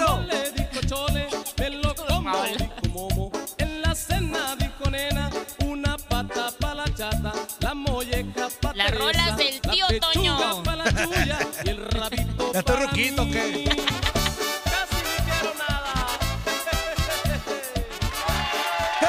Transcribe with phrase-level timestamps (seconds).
[0.00, 0.24] Eso.
[0.26, 3.32] Le dijo Chole, me lo como, dijo Momo.
[3.58, 5.30] En la cena dijo Nena,
[5.64, 10.62] una pata pa' la chata, la molleja pa' Las Teresa, rolas del tío Toño.
[10.62, 13.64] pa' la tuya y el rabito ¿Ya para ruquito qué?
[14.64, 15.92] Casi ni quiero nada.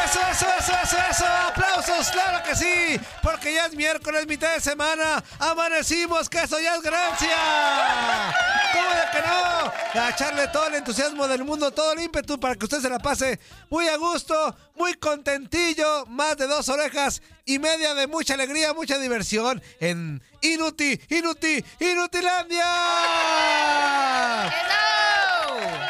[0.05, 1.25] Eso, eso, eso, eso, eso.
[1.47, 2.99] Aplausos, claro que sí.
[3.23, 5.23] Porque ya es miércoles, mitad de semana.
[5.39, 7.37] Amanecimos, que eso ya es ganancia.
[8.73, 9.99] ¿Cómo de que?
[9.99, 12.99] A echarle todo el entusiasmo del mundo, todo el ímpetu para que usted se la
[12.99, 13.39] pase
[13.69, 16.05] muy a gusto, muy contentillo.
[16.05, 22.65] Más de dos orejas y media de mucha alegría, mucha diversión en Inuti, Inuti, Inutilandia.
[24.47, 25.00] ¡Eso!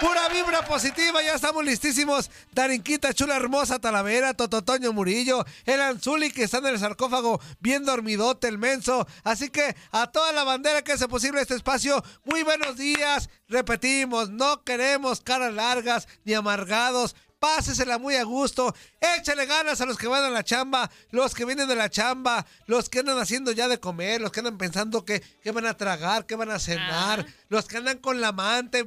[0.02, 2.32] Pura vibra positiva, ya estamos listísimos.
[2.54, 8.48] Darinquita, chula, hermosa, Talavera, Tototoño Murillo, el Anzuli que está en el sarcófago, bien dormidote,
[8.48, 9.06] el menso.
[9.24, 13.30] Así que a toda la bandera que hace posible este espacio, muy buenos días.
[13.48, 17.16] Repetimos, no queremos caras largas ni amargados.
[17.42, 18.72] Pásesela muy a gusto.
[19.00, 22.46] Échale ganas a los que van a la chamba, los que vienen de la chamba,
[22.68, 25.76] los que andan haciendo ya de comer, los que andan pensando que, que van a
[25.76, 27.34] tragar, que van a cenar, Ah.
[27.50, 28.86] los que andan con la amante.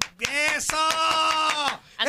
[0.57, 0.77] ¡Eso!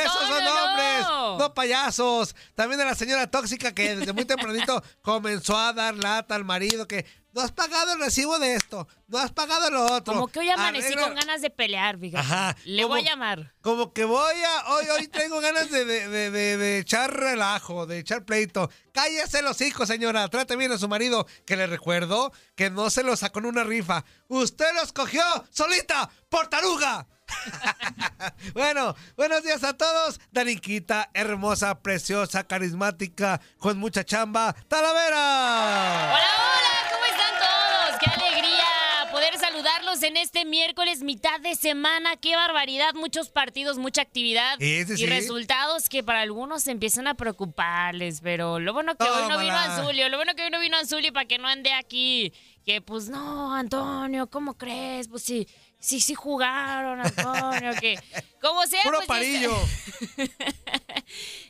[0.02, 1.02] ¡Esos son hombres!
[1.04, 1.38] no.
[1.38, 2.36] No payasos.
[2.56, 6.88] También a la señora tóxica que desde muy tempranito comenzó a dar lata al marido
[6.88, 10.14] que no has pagado el recibo de esto, no has pagado lo otro.
[10.14, 12.26] Como que hoy amanecí Arregla- con ganas de pelear, fíjate.
[12.26, 12.56] Ajá.
[12.64, 13.54] Le voy a llamar.
[13.60, 14.70] Como que voy a.
[14.74, 18.70] Hoy, hoy tengo ganas de, de, de, de- de echar relajo, de echar pleito.
[18.94, 20.30] Cállese los hijos, señora.
[20.30, 23.66] Trate bien a su marido, que le recuerdo que no se lo sacó en una
[23.66, 24.06] rifa.
[24.30, 27.06] Usted los cogió solita por taruga.
[28.54, 30.20] bueno, buenos días a todos.
[30.32, 34.56] Darinquita, hermosa, preciosa, carismática, con mucha chamba.
[34.68, 36.14] ¡Talavera!
[36.14, 38.00] Hola, hola, ¿cómo están todos?
[38.00, 42.16] ¡Qué alegría poder saludarlos en este miércoles, mitad de semana!
[42.18, 42.94] ¡Qué barbaridad!
[42.94, 45.06] Muchos partidos, mucha actividad y sí.
[45.06, 49.56] resultados que para algunos empiezan a preocuparles, pero lo bueno que hoy no vino.
[49.56, 52.34] Anzulio, lo bueno que hoy no vino Anzulio para que no ande aquí.
[52.66, 55.08] Que pues no, Antonio, ¿cómo crees?
[55.08, 55.48] Pues sí,
[55.86, 57.98] sí, sí jugaron, Antonio, que
[58.42, 58.82] como sea.
[58.84, 59.56] Puro pues, parillo.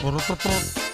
[0.00, 0.89] Sí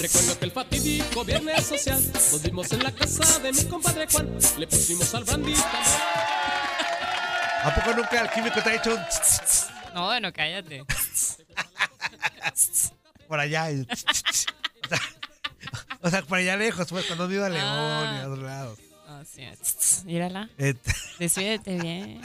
[0.00, 4.28] Recuerdo que el fatídico viernes social nos vimos en la casa de mi compadre Juan.
[4.58, 5.54] Le pusimos al brandy.
[7.64, 10.84] ¿A poco nunca el químico te ha hecho un tss, tss, tss No, bueno, cállate.
[13.26, 13.68] por allá?
[13.70, 14.46] tss, tss?
[14.84, 15.00] O sea,
[16.02, 18.78] o sea, por allá lejos, pues, cuando vivo a León y a otros lados.
[19.08, 19.42] Ah, sí,
[20.04, 20.48] Mírala.
[21.18, 22.22] Despídete bien.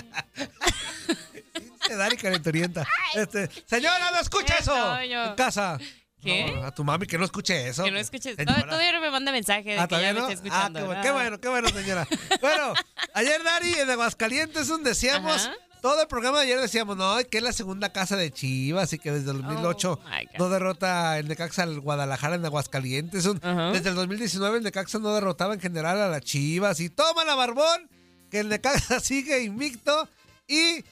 [1.90, 2.86] Dari calenturienta.
[3.16, 5.00] Este, señora, no escuche Eh, eso.
[5.00, 5.80] En casa.
[6.24, 6.52] ¿Qué?
[6.54, 7.84] No, a tu mami que no escuche eso.
[7.84, 8.38] Que no escuches.
[8.38, 8.64] No, Señora.
[8.70, 10.30] todavía no me manda mensaje de Ah, que ya ¿todavía me no?
[10.30, 10.80] está Ah, escuchando.
[10.80, 11.02] qué bueno, No.
[11.02, 12.08] qué bueno, qué bueno, señora.
[12.42, 12.74] Bueno,
[13.14, 15.54] ayer, Dari, en Aguascalientes, un decíamos, Ajá.
[15.82, 19.00] todo el programa de ayer decíamos, no, que es la segunda casa de Chivas y
[19.00, 20.38] que desde el 2008 Oh, my God.
[20.40, 23.26] no derrota el Necaxa al Guadalajara en Aguascalientes.
[23.26, 23.40] Un-.
[23.74, 26.80] Desde el 2019 el Necaxa no derrotaba en general a las Chivas.
[26.80, 27.90] Y toma la barbón,
[28.32, 30.08] que el Necaxa sigue invicto
[30.48, 30.84] y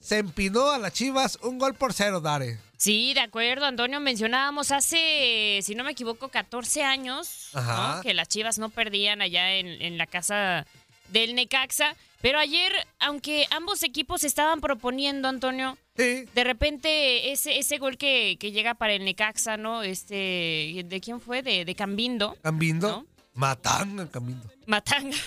[0.00, 2.58] se empinó a las Chivas un gol por cero, Dare.
[2.82, 4.00] Sí, de acuerdo, Antonio.
[4.00, 7.50] Mencionábamos hace, si no me equivoco, 14 años
[8.02, 10.66] que las Chivas no perdían allá en, en la casa
[11.10, 11.94] del Necaxa.
[12.20, 16.24] Pero ayer, aunque ambos equipos estaban proponiendo, Antonio, Sí.
[16.34, 19.84] de repente ese, ese gol que, que llega para el Necaxa, ¿no?
[19.84, 21.42] Este, ¿De quién fue?
[21.42, 22.36] De, de Cambindo.
[22.42, 22.88] Cambindo.
[22.88, 23.06] ¿No?
[23.34, 24.44] Matanga, Cambindo.
[24.66, 25.16] Matanga.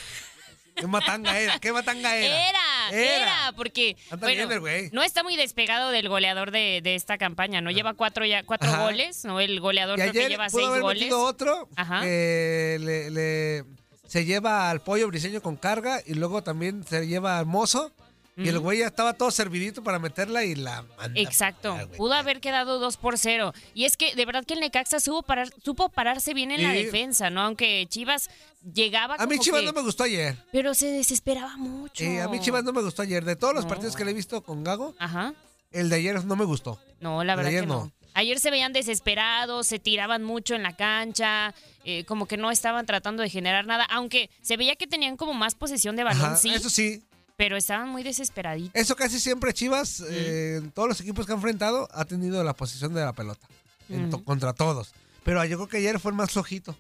[0.76, 1.58] ¿Qué matanga era?
[1.60, 2.50] ¿Qué matanga era?
[2.50, 4.48] Era, era, porque bueno,
[4.92, 7.72] no está muy despegado del goleador de, de esta campaña, ¿no?
[7.72, 8.84] Lleva cuatro ya cuatro Ajá.
[8.84, 9.40] goles, ¿no?
[9.40, 11.14] El goleador Y creo que lleva pudo seis haber goles.
[11.14, 12.02] otro Ajá.
[12.04, 13.64] le, le-
[14.08, 17.92] se lleva al pollo briseño con carga y luego también se lleva al mozo.
[18.38, 21.20] Y el güey ya estaba todo servidito para meterla y la manda.
[21.22, 23.54] Exacto, para pudo haber quedado 2 por 0.
[23.74, 26.72] Y es que de verdad que el Necaxa supo, parar, supo pararse bien en la
[26.74, 27.42] defensa, ¿no?
[27.42, 28.30] Aunque Chivas
[28.74, 30.36] llegaba A mí Chivas que- no me gustó ayer.
[30.52, 31.94] Pero se desesperaba mucho.
[32.04, 33.24] Sí, a mí Chivas no me gustó ayer.
[33.24, 33.70] De todos los No.
[33.70, 35.34] partidos que le he visto con Gago, Ajá.
[35.72, 36.78] el de ayer no me gustó.
[37.00, 37.86] No, la verdad Ayer que no.
[37.86, 37.92] no.
[38.16, 41.54] Ayer se veían desesperados, se tiraban mucho en la cancha,
[41.84, 45.34] eh, como que no estaban tratando de generar nada, aunque se veía que tenían como
[45.34, 47.04] más posesión de balón, Ajá, sí, Eso sí,
[47.36, 48.72] pero estaban muy desesperaditos.
[48.74, 52.54] eso casi siempre Chivas, eh, en todos los equipos que ha enfrentado, ha tenido la
[52.54, 53.48] posición de la pelota.
[53.90, 54.94] en to- contra todos.
[55.24, 56.76] Pero yo creo que ayer fue el más flojito.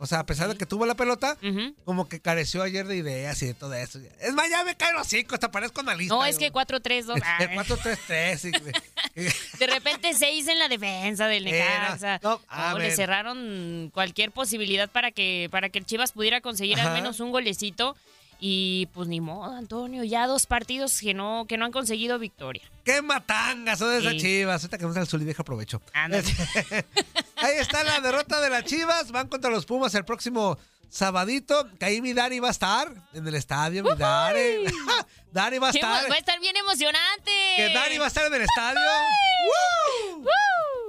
[0.00, 1.36] O sea, a pesar de que tuvo la pelota,
[1.84, 3.98] como que careció ayer de ideas y de todo eso.
[4.20, 6.14] Es más, ya me caen los cinco, hasta parezco analista.
[6.14, 7.20] No, es que 4-3-2.
[7.24, 8.36] ah, El 4-3-3.
[8.38, 12.20] sí, que- De repente 6 en la defensa del Eh, Necaxa.
[12.22, 16.78] no, No, a le cerraron cualquier posibilidad para que, para que el Chivas pudiera conseguir
[16.78, 16.88] Ajá.
[16.90, 17.96] al menos un golecito.
[18.40, 20.04] Y pues ni modo, Antonio.
[20.04, 22.62] Ya dos partidos que no, que no han conseguido victoria.
[22.84, 24.18] ¡Qué matangas son esas Sí.
[24.20, 24.62] chivas!
[24.62, 25.82] Ahorita que está el Zuli, deja aprovecho.
[25.94, 29.10] Ahí está la derrota de las chivas.
[29.10, 30.56] Van contra los Pumas el próximo
[30.88, 31.68] sabadito.
[31.78, 33.82] Que ahí mi Dari va a estar en el estadio.
[33.84, 34.64] Mi Dari.
[35.32, 36.10] Dari va a estar.
[36.10, 37.30] va a estar bien emocionante.
[37.56, 38.80] Que Dari va a estar en el estadio.
[38.80, 40.18] ¡Woo!
[40.20, 40.28] ¡Woo!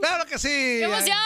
[0.01, 0.47] ¡Claro que sí!
[0.47, 1.17] ¡Qué emoción!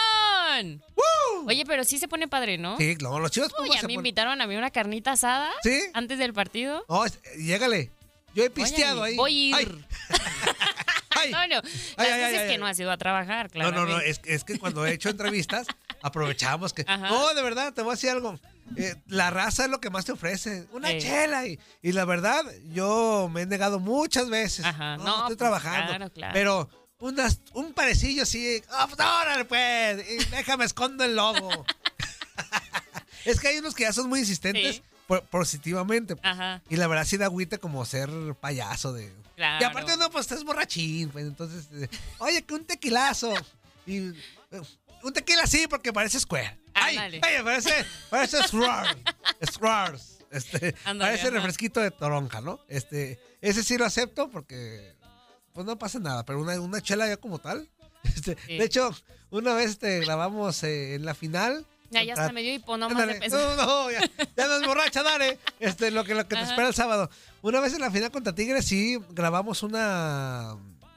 [0.62, 1.46] ¡Woo!
[1.48, 2.76] Oye, pero sí se pone padre, ¿no?
[2.78, 5.80] Sí, no, los chivas Uy, ya me ponen- invitaron a mí una carnita asada ¿Sí?
[5.92, 6.84] antes del partido.
[6.88, 7.04] No,
[7.36, 7.90] llégale.
[8.34, 9.16] Yo he pisteado ahí.
[9.16, 9.84] Voy a ir.
[10.10, 10.16] Ay.
[11.16, 11.30] Ay.
[11.30, 11.54] No, no.
[11.62, 11.64] Las
[11.96, 13.70] Ay, veces ay, que no has ido a trabajar, claro.
[13.70, 15.66] No, no, no, es, es que cuando he hecho entrevistas,
[16.02, 16.84] aprovechamos que.
[16.86, 17.08] Ajá.
[17.08, 18.38] No, de verdad, te voy a decir algo.
[18.76, 20.66] Eh, la raza es lo que más te ofrece.
[20.72, 20.98] Una Sí.
[20.98, 21.46] chela.
[21.46, 22.42] Y, y la verdad,
[22.72, 24.64] yo me he negado muchas veces.
[24.64, 25.86] Ajá, No, no, estoy pues, trabajando.
[25.86, 26.32] claro, claro.
[26.34, 26.70] Pero
[27.04, 28.62] unas, un parecillo así.
[28.70, 30.08] ¡Ah, pues, órale, pues!
[30.10, 31.66] Y déjame escondo el logo.
[33.24, 34.82] es que hay unos que ya son muy insistentes Sí.
[35.30, 36.16] positivamente.
[36.22, 36.62] Ajá.
[36.70, 38.08] Y la verdad sí da agüite como ser
[38.40, 39.12] payaso de...
[39.36, 39.62] Claro.
[39.62, 43.34] Y aparte no, pues estás borrachín, pues entonces, eh, oye, que un tequilazo.
[43.86, 44.62] Y eh,
[45.02, 46.56] un tequila sí, porque parece square.
[46.72, 47.20] Ay, Ándale.
[47.22, 48.38] ay, parece, parece.
[48.48, 50.18] Swars.
[50.30, 51.30] Este, parece ajá.
[51.30, 52.60] refresquito de toronja, ¿no?
[52.68, 54.94] Este, ese sí lo acepto porque
[55.54, 57.68] pues no pasa nada, pero una, una chela ya como tal.
[58.04, 58.58] Este, Sí.
[58.58, 58.94] De hecho,
[59.30, 61.64] una vez este, grabamos eh, en la final.
[61.90, 63.18] Ya, ya contra- hasta me dio hipo nomás Ándale.
[63.20, 63.28] de.
[63.28, 64.00] No, no, ya,
[64.36, 65.38] ya no es borracha, dale.
[65.60, 66.50] Este, lo que, lo que te Ajá.
[66.50, 67.08] espera el sábado.
[67.40, 70.56] Una vez en la final contra Tigres, sí, grabamos una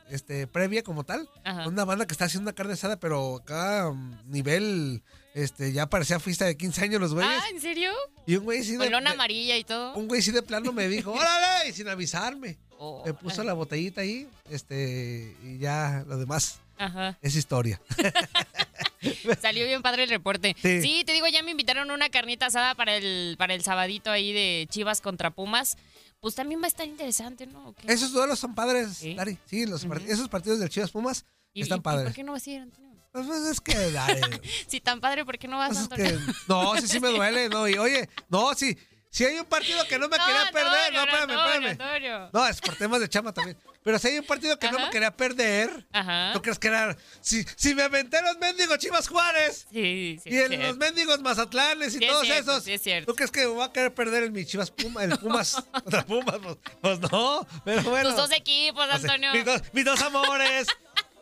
[0.10, 1.30] este, previa como tal.
[1.46, 1.68] Ajá.
[1.68, 6.20] Una banda que está haciendo una carne asada, pero acá, mm, nivel, este, ya parecía
[6.20, 7.32] fiesta de 15 años los güeyes.
[7.42, 7.92] Ah, ¿en serio?
[8.26, 9.94] y un güey sí de, Con lona amarilla y todo.
[9.94, 12.58] un güey sí de plano me dijo, órale, y sin avisarme.
[12.80, 17.18] Oh, Me puso la botellita ahí, este, y ya lo demás Ajá.
[17.22, 17.82] es historia.
[19.42, 20.56] Salió bien padre el reporte.
[20.62, 20.82] Sí.
[20.82, 21.04] Sí.
[21.06, 24.68] te digo, ya me invitaron una carnita asada para el, para el sabadito ahí de
[24.70, 25.78] Chivas contra Pumas.
[26.20, 27.76] Pues también va a estar interesante, ¿no?
[27.86, 29.14] Esos duelos son padres, Sí.
[29.14, 29.38] Dari.
[29.46, 32.06] Sí, los part- esos partidos del Chivas Pumas ¿Y- están y- y padres.
[32.06, 32.88] ¿Por qué no vas a ir, Antonio?
[33.12, 34.22] Pues, pues, es que, Dari,
[34.68, 36.26] Si tan padre, ¿por qué no vas, Pues es Antonio?
[36.26, 37.68] que- no, sí, sí me duele, no.
[37.68, 38.76] Y oye, no, sí,
[39.18, 41.68] Si hay un partido que no me quería perder, no, espérame, espérame.
[41.72, 42.30] Antonio.
[42.32, 43.58] No, es por temas de chama también.
[43.82, 46.34] Pero si hay un partido que no me quería perder, Ajá.
[46.34, 46.96] ¿tú crees que era?
[47.22, 50.30] Si, si me aventé los mendigos Chivas Juárez Sí, sí.
[50.30, 53.12] y el- los mendigos Mazatlanes y Sí es todos cierto, esos, sí es cierto.
[53.12, 56.06] ¿tú crees que me voy a querer perder el mi Chivas Puma, el Pumas contra
[56.06, 56.36] Pumas?
[56.38, 58.10] Pues, pues no, pero bueno.
[58.10, 59.34] Tus dos equipos, Antonio.
[59.34, 60.68] mis, dos, mis dos amores,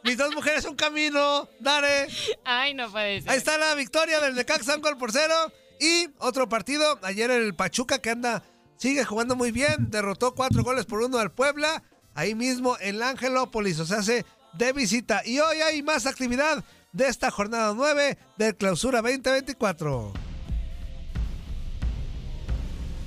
[0.04, 2.08] mis dos mujeres un camino, Dare.
[2.44, 3.32] Ay, no puede ser.
[3.32, 5.34] Ahí está la victoria del Necaxa, un gol por cero.
[5.80, 8.44] Y otro partido, ayer el Pachuca que anda,
[8.78, 13.80] sigue jugando muy bien, derrotó cuatro goles por uno al Puebla, ahí mismo en Angelópolis,
[13.80, 15.22] o sea, hace de visita.
[15.26, 16.64] Y hoy hay más actividad
[16.94, 20.25] de esta jornada 9 del Clausura 2024.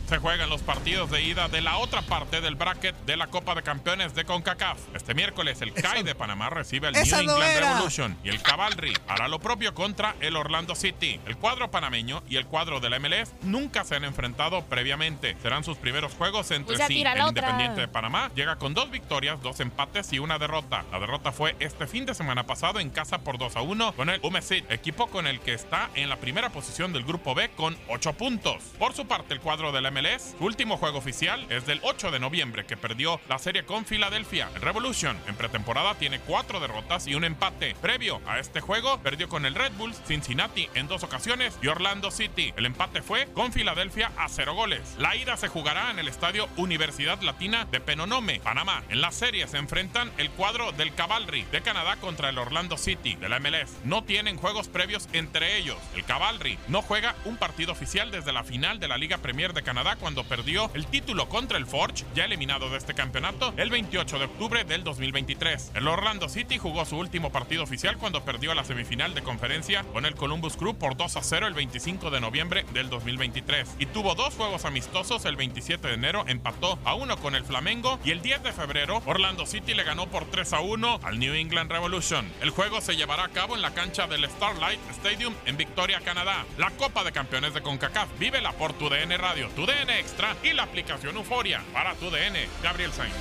[0.08, 3.54] Se juegan los partidos de ida de la otra parte del bracket de la Copa
[3.54, 4.78] de Campeones de CONCACAF.
[4.94, 7.58] Este miércoles el CAI de Panamá recibe al New no England.
[7.58, 11.20] Revolution y el Cavalry hará lo propio contra el Orlando City.
[11.26, 15.36] El cuadro panameño y el cuadro de la MLS nunca se han enfrentado previamente.
[15.42, 17.02] Serán sus primeros juegos entre Pues sí.
[17.02, 17.28] El otra.
[17.28, 20.86] Independiente de Panamá llega con dos victorias, dos empates y una derrota.
[20.90, 24.08] La derrota fue este fin de semana pasado en casa por 2 a 1 con
[24.08, 27.76] el Umesit, equipo con el que está en la primera posición del grupo B con
[27.88, 28.62] 8 puntos.
[28.78, 32.12] Por su parte, el cuadro de la MLS, su último juego oficial es del 8
[32.12, 34.48] de noviembre que perdió la serie con Filadelfia.
[34.54, 37.74] El Revolution en pretemporada tiene 4 derrotas y un empate.
[37.82, 42.12] Previo a este juego, perdió con el Red Bulls, Cincinnati en dos ocasiones y Orlando
[42.12, 42.54] City.
[42.56, 44.94] El empate fue con Filadelfia a 0 goles.
[44.98, 48.84] La ida se jugará en el estadio Universidad Latina de Penonome, Panamá.
[48.90, 53.16] En la serie se enfrentan el cuadro del Cavalry de Canadá contra el Orlando City
[53.16, 53.72] de la MLS.
[53.82, 55.78] No tienen juegos previos entre ellos.
[55.96, 59.64] El Cavalry no juega un partido oficial desde la final de la Liga Premier de
[59.64, 64.18] Canadá cuando perdió el título contra el Forge, ya eliminado de este campeonato, el 28
[64.18, 65.72] de octubre del 2023.
[65.74, 70.06] El Orlando City jugó su último partido oficial cuando perdió la semifinal de conferencia con
[70.06, 74.14] el Columbus Crew por 2 a 0 el 25 de noviembre del 2023 y tuvo
[74.14, 78.22] dos juegos amistosos el 27 de enero empató a uno con el Flamengo y el
[78.22, 82.30] 10 de febrero Orlando City le ganó por 3 a 1 al New England Revolution.
[82.40, 86.44] El juego se llevará a cabo en la cancha del Starlight Stadium en Victoria, Canadá.
[86.56, 89.48] La Copa de Campeones de CONCACAF vívela por tu DN Radio,
[89.86, 92.48] Extra y la aplicación Euforia para tu DN.
[92.62, 93.14] Gabriel Sainz.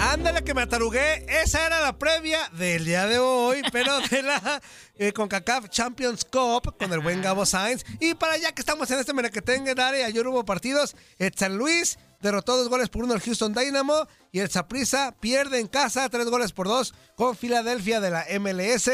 [0.00, 1.24] Ándale que me atarugué.
[1.28, 4.62] Esa era la previa del día de hoy, pero de la
[4.96, 7.84] eh, CONCACAF Champions Cup con el buen Gabo Sainz.
[8.00, 10.96] Y para allá que estamos en este merequetengue, Dare, ayer hubo partidos.
[11.18, 15.60] El San Luis derrotó dos goles por uno al Houston Dynamo y el Saprissa pierde
[15.60, 18.90] en casa tres goles por dos con Filadelfia de la MLS.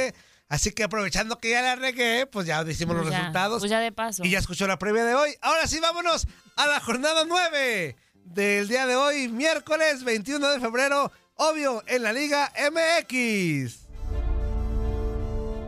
[0.50, 3.60] Así que aprovechando que ya la regué, pues ya decimos los Pues ya, resultados.
[3.60, 4.24] Pues ya de paso.
[4.24, 5.30] Y ya escuchó la previa de hoy.
[5.40, 6.26] Ahora sí, vámonos
[6.56, 12.12] a la jornada 9 del día de hoy, miércoles 21 de febrero, obvio, en la
[12.12, 13.86] Liga MX.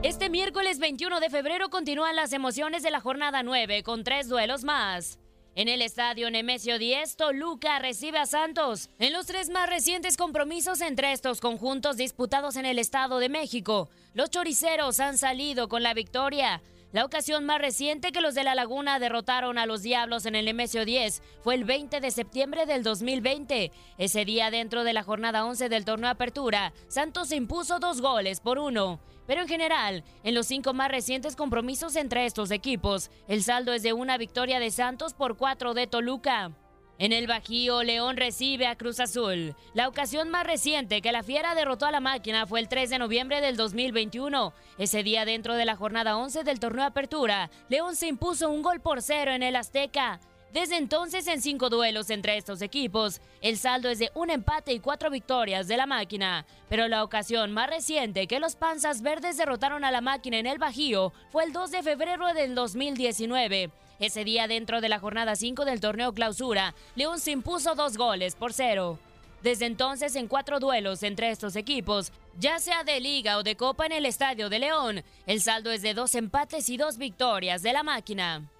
[0.02, 4.64] Este miércoles 21 de febrero continúan las emociones de la jornada 9 con tres duelos
[4.64, 5.20] más.
[5.54, 8.88] En el estadio Nemesio 10, Toluca recibe a Santos.
[8.98, 13.90] En los tres más recientes compromisos entre estos conjuntos disputados en el Estado de México,
[14.14, 16.62] los choriceros han salido con la victoria.
[16.92, 20.46] La ocasión más reciente que los de la Laguna derrotaron a los Diablos en el
[20.46, 23.72] Nemesio 10 fue el 20 de septiembre del 2020.
[23.98, 28.58] Ese día, dentro de la jornada 11 del torneo Apertura, Santos impuso dos goles por
[28.58, 29.00] uno.
[29.26, 33.82] Pero en general, en los cinco más recientes compromisos entre estos equipos, el saldo es
[33.82, 36.52] de una victoria de Santos por cuatro de Toluca.
[36.98, 39.56] En el Bajío, León recibe a Cruz Azul.
[39.74, 42.98] La ocasión más reciente que la Fiera derrotó a la máquina fue el 3 de
[42.98, 44.52] noviembre del 2021.
[44.78, 48.80] Ese día, dentro de la jornada 11 del torneo Apertura, León se impuso un gol
[48.80, 50.20] por cero en el Azteca.
[50.52, 54.80] Desde entonces, en cinco duelos entre estos equipos, el saldo es de un empate y
[54.80, 56.44] cuatro victorias de la máquina.
[56.68, 60.58] Pero la ocasión más reciente que los Panzas Verdes derrotaron a la máquina en el
[60.58, 63.70] Bajío fue el 2 de febrero del 2019.
[63.98, 68.34] Ese día, dentro de la jornada 5 del torneo clausura, León se impuso dos goles
[68.34, 68.98] por cero.
[69.42, 73.86] Desde entonces, en cuatro duelos entre estos equipos, ya sea de liga o de copa
[73.86, 77.72] en el Estadio de León, el saldo es de dos empates y dos victorias de
[77.72, 78.51] la máquina.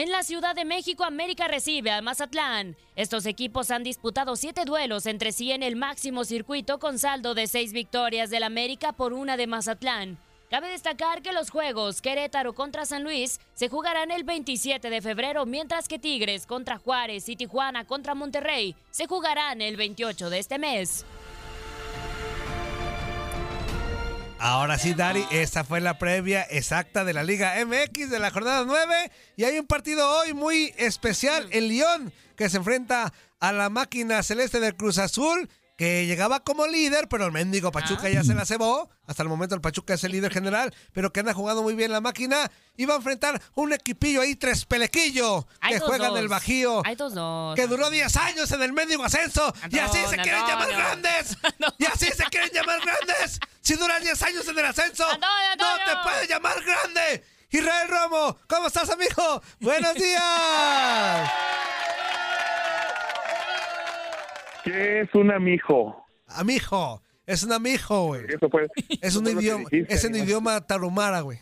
[0.00, 2.76] En la Ciudad de México, América recibe a Mazatlán.
[2.94, 7.48] Estos equipos han disputado siete duelos entre sí en el máximo circuito con saldo de
[7.48, 10.16] seis victorias del América por una de Mazatlán.
[10.50, 15.46] Cabe destacar que los juegos Querétaro contra San Luis se jugarán el 27 de febrero,
[15.46, 20.60] mientras que Tigres contra Juárez y Tijuana contra Monterrey se jugarán el 28 de este
[20.60, 21.04] mes.
[24.40, 28.64] Ahora sí, Dari, esta fue la previa exacta de la Liga MX de la jornada
[28.64, 29.10] 9.
[29.36, 34.22] Y hay un partido hoy muy especial, el León, que se enfrenta a la máquina
[34.22, 35.48] celeste del Cruz Azul.
[35.78, 38.90] Que llegaba como líder, pero el mendigo Pachuca ya se la cebó.
[39.06, 41.92] Hasta el momento el Pachuca es el líder general, pero que anda jugando muy bien
[41.92, 42.50] la máquina.
[42.76, 46.26] Y va a enfrentar un equipillo ahí, tres pelequillo, Hay que dos, juega en el
[46.26, 46.82] Bajío.
[46.84, 47.54] Hay dos, dos.
[47.54, 49.54] Que duró 10 años en el mendigo ascenso.
[49.70, 50.78] y así se Antonio, quieren llamar Antonio.
[50.78, 51.38] grandes.
[51.78, 53.38] Y así se quieren llamar grandes.
[53.60, 55.84] Si duran 10 años en el ascenso, Antonio, no Antonio.
[55.86, 57.24] te puedes llamar grande.
[57.50, 59.40] Israel Romo, ¿cómo estás, amigo?
[59.60, 61.30] Buenos días.
[64.70, 66.04] ¿Qué es un amijo?
[66.28, 68.22] Amigo, es un amigo, güey.
[68.28, 68.66] Eso fue.
[69.00, 70.18] Es un idioma, dijiste, es en ¿no?
[70.18, 71.38] idioma tarumara, güey.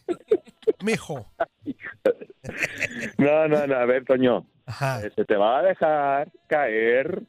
[0.82, 1.26] Mijo.
[3.18, 4.46] No, no, no, a ver, Toño.
[4.66, 5.00] Ajá.
[5.00, 7.22] Se te va a dejar caer.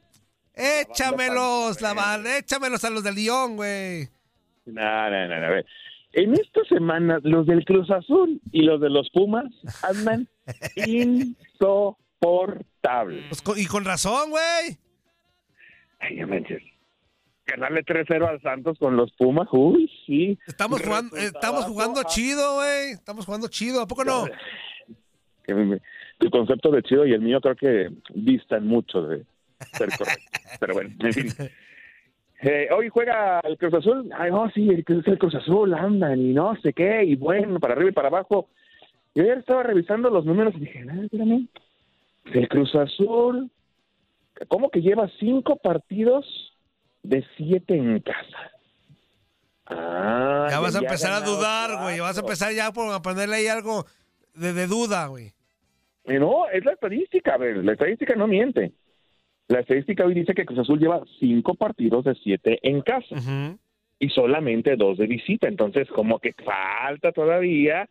[0.54, 4.08] Échamelos, la banda, échamelos a los de León, güey.
[4.66, 5.66] No, no, no, no, a ver.
[6.12, 9.46] En esta semana, los del Cruz Azul y los de los Pumas
[9.82, 10.28] andan
[10.76, 13.24] insoportables.
[13.28, 14.78] Pues con- y con razón, güey.
[16.00, 16.62] Ay, no manches.
[17.46, 20.38] Ganarle 3-0 al Santos con los Pumas, uy, sí.
[20.46, 22.90] Estamos jugando, eh, estamos jugando chido, güey.
[22.92, 24.26] Estamos jugando chido, ¿a poco no?
[26.18, 29.24] Tu concepto de chido y el mío creo que distan mucho de
[29.72, 30.04] ser correcto.
[30.60, 31.28] Pero bueno, en fin.
[32.42, 34.10] Eh, hoy juega el Cruz Azul.
[34.16, 37.74] Ay, no, sí, el, el Cruz Azul andan y no sé qué, y bueno, para
[37.74, 38.48] arriba y para abajo.
[39.14, 41.48] Y ayer estaba revisando los números y dije, "Ah, espérame,
[42.32, 43.50] el Cruz Azul,
[44.46, 46.24] ¿cómo que lleva cinco partidos
[47.02, 48.52] de siete en casa?
[49.66, 52.00] Ah, Ya vas a empezar a dudar, güey.
[52.00, 53.84] Vas a empezar ya por a ponerle ahí algo
[54.34, 55.32] de, de duda, güey.
[56.04, 58.72] Eh, No, es la estadística, a ver, la estadística no miente.
[59.48, 63.16] La estadística hoy dice que Cruz Azul lleva cinco partidos de siete en casa
[63.98, 65.48] y solamente dos de visita.
[65.48, 67.88] Entonces, como que falta todavía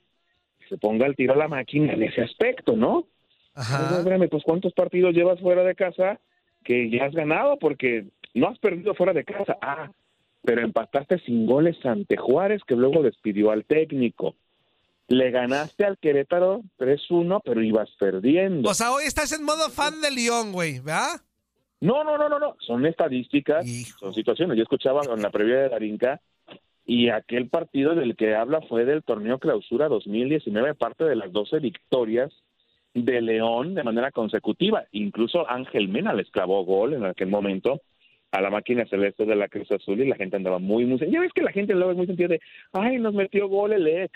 [0.59, 3.07] que se ponga el tiro a la máquina en ese aspecto, ¿no?
[3.55, 6.19] Entonces, espérame, pues ¿cuántos partidos llevas fuera de casa
[6.67, 7.57] que ya has ganado?
[7.57, 9.57] Porque no has perdido fuera de casa.
[9.61, 9.89] Ah,
[10.43, 14.35] pero empataste sin goles ante Juárez, que luego despidió al técnico.
[15.07, 18.69] Le ganaste al Querétaro 3-1, pero ibas perdiendo.
[18.69, 21.21] O sea, hoy estás en modo fan de León, güey, ¿verdad?
[21.79, 22.57] No, no, no, no, no.
[22.59, 23.65] Son estadísticas,
[23.97, 24.57] son situaciones.
[24.57, 26.19] Yo escuchaba en la previa de Darinka
[26.85, 31.59] y aquel partido del que habla fue del torneo Clausura 2019, parte de las 12
[31.59, 32.33] victorias
[32.93, 34.85] de León de manera consecutiva.
[34.91, 37.81] Incluso Ángel Mena les clavó gol en aquel momento
[38.31, 40.99] a la máquina celeste de la Cruz Azul y la gente andaba muy, muy...
[41.09, 42.41] Ya ves que la gente luego es muy sentida de,
[42.73, 44.11] ay, nos metió gol el ex.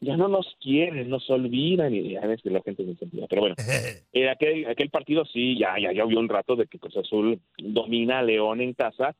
[0.00, 3.26] Ya no nos quieren, nos olvidan y ya ves que la gente es muy sentida.
[3.28, 3.56] Pero bueno,
[4.12, 7.40] eh, aquel, aquel partido sí, ya, ya, ya vio un rato de que Cruz Azul
[7.58, 9.14] domina a León en casa,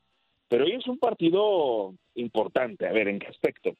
[0.48, 2.86] pero hoy es un partido importante.
[2.86, 3.74] A ver, ¿en qué aspecto?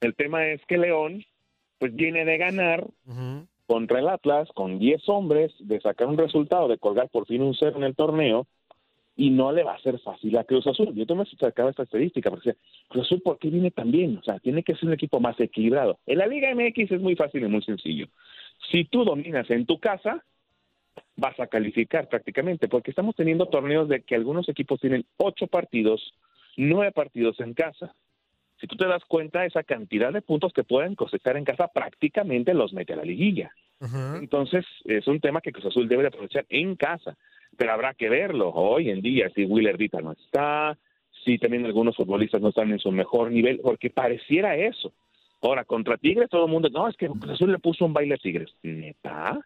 [0.00, 1.24] El tema es que León,
[1.78, 2.86] pues viene de ganar
[3.66, 7.54] contra el Atlas con 10 hombres, de sacar un resultado, de colgar por fin un
[7.54, 8.46] cero en el torneo,
[9.16, 10.92] y no le va a ser fácil a Cruz Azul.
[10.94, 12.56] Yo también sacaba esta estadística, porque
[12.88, 14.18] Cruz Azul, ¿por qué viene tan bien?
[14.18, 15.98] O sea, tiene que ser un equipo más equilibrado.
[16.06, 18.08] En la Liga MX es muy fácil y muy sencillo.
[18.72, 20.24] Si tú dominas en tu casa,
[21.16, 26.14] vas a calificar prácticamente, porque estamos teniendo torneos de que algunos equipos tienen ocho partidos,
[26.56, 27.94] nueve partidos en casa.
[28.60, 32.54] Si tú te das cuenta, esa cantidad de puntos que pueden cosechar en casa prácticamente
[32.54, 33.50] los mete a la liguilla.
[34.18, 37.16] Entonces, es un tema que Cruz Azul debe de aprovechar en casa,
[37.56, 40.78] pero habrá que verlo hoy en día, si Willer Dita no está,
[41.24, 44.92] si también algunos futbolistas no están en su mejor nivel, porque pareciera eso.
[45.42, 48.14] Ahora, contra Tigres, todo el mundo, no, es que Cruz Azul le puso un baile
[48.14, 48.50] a Tigres.
[48.62, 49.38] ¿Neta?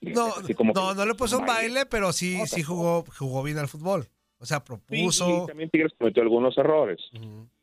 [0.00, 3.42] No, Así como que- no, no le puso un baile, pero sí, sí jugó, jugó
[3.42, 4.06] bien al fútbol.
[4.38, 5.44] O sea, Sí, propuso.
[5.44, 7.00] y también Tigres cometió algunos errores,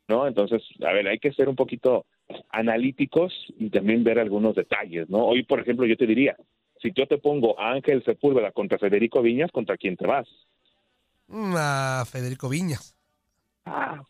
[0.08, 0.26] ¿no?
[0.26, 2.06] Entonces, a ver, hay que ser un poquito
[2.50, 5.24] analíticos y también ver algunos detalles, ¿no?
[5.24, 6.36] Hoy, por ejemplo, yo te diría,
[6.80, 10.28] si yo te pongo a Ángel Sepúlveda contra Federico Viñas, ¿contra quién te vas?
[11.28, 12.94] Mm, a Federico Viñas.
[13.64, 14.02] Ah,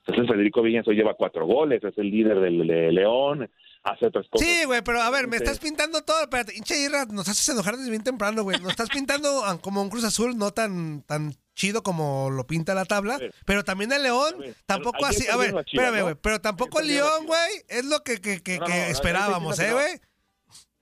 [0.00, 3.48] entonces Federico Viñas hoy lleva cuatro goles, es el líder del de León,
[3.82, 4.46] hace otras cosas.
[4.46, 5.44] Sí, güey, pero a ver, me Sí.
[5.44, 6.20] estás pintando todo.
[6.22, 8.58] Espérate, hinche Irra, nos haces enojar desde bien temprano, güey.
[8.60, 12.84] Nos estás pintando como un Cruz Azul no tan, tan chido como lo pinta la
[12.84, 13.18] tabla.
[13.46, 14.34] Pero también el León,
[14.66, 15.26] tampoco así.
[15.28, 16.02] A ver, espérame, ¿no?
[16.04, 16.14] güey.
[16.20, 18.90] Pero tampoco el León, güey, es lo que, que, que, No, no, que no, no,
[18.92, 20.00] esperábamos, ¿eh, güey?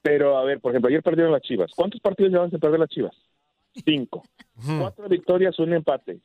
[0.03, 1.71] Pero, a ver, por ejemplo, ayer perdieron las Chivas.
[1.75, 3.15] ¿Cuántos partidos llevan sin perder las Chivas?
[3.85, 4.23] Cinco.
[4.79, 6.21] Cuatro victorias, un empate.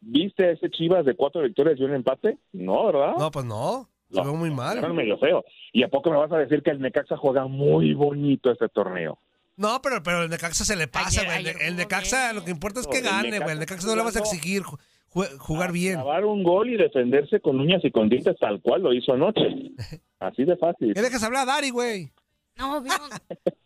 [0.00, 2.36] ¿Viste ese Chivas de cuatro victorias y un empate?
[2.52, 3.14] No, ¿verdad?
[3.18, 3.88] No, pues no.
[4.12, 4.78] Se ve muy mal.
[4.78, 5.44] Era medio feo.
[5.72, 9.18] ¿Y a poco me vas a decir que el Necaxa juega muy bonito este torneo?
[9.56, 11.38] No, pero, pero el Necaxa se le pasa, güey.
[11.46, 13.52] El- el Necaxa, lo que importa es No, que el gane, güey.
[13.52, 14.78] El Necaxa no le vas a exigir ju-
[15.12, 15.94] ju- jugar bien.
[15.94, 19.42] Grabar un gol y defenderse con uñas y con dientes tal cual lo hizo anoche.
[20.20, 20.94] Así de fácil.
[20.94, 22.10] ¿Qué dejas hablar a Dari, güey?
[22.56, 23.08] No, vieron.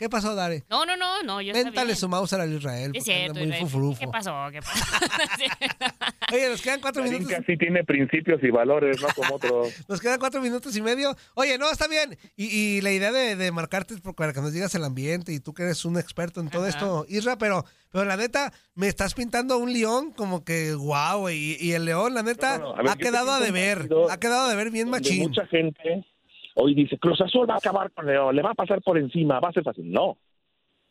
[0.00, 0.64] ¿Qué pasó, Dare?
[0.70, 2.90] No, no, no, no, yo Véntale su mouse al Israel.
[2.94, 3.64] Es cierto, muy Israel.
[3.64, 4.00] fufurufo.
[4.00, 4.34] ¿Qué pasó?
[4.50, 4.82] ¿Qué pasó?
[6.32, 7.26] Oye, nos quedan cuatro minutos.
[7.28, 9.74] Darinka sí tiene principios y valores, no como otros.
[9.88, 11.14] Nos quedan cuatro minutos y medio.
[11.34, 12.16] Oye, no, está bien.
[12.34, 15.40] Y, y la idea de, de marcarte es para que nos digas el ambiente y
[15.40, 16.70] tú que eres un experto en todo Ajá.
[16.70, 21.58] esto, Isra, pero, pero la neta, me estás pintando un león como que guau, y,
[21.60, 23.86] y el león, la neta, No, no, a ver, ha quedado a deber.
[24.08, 25.24] Ha quedado a deber bien machín.
[25.24, 26.06] Mucha gente
[26.54, 29.40] hoy dice, Cruz Azul va a acabar con León, le va a pasar por encima,
[29.40, 29.90] va a ser fácil.
[29.90, 30.18] No,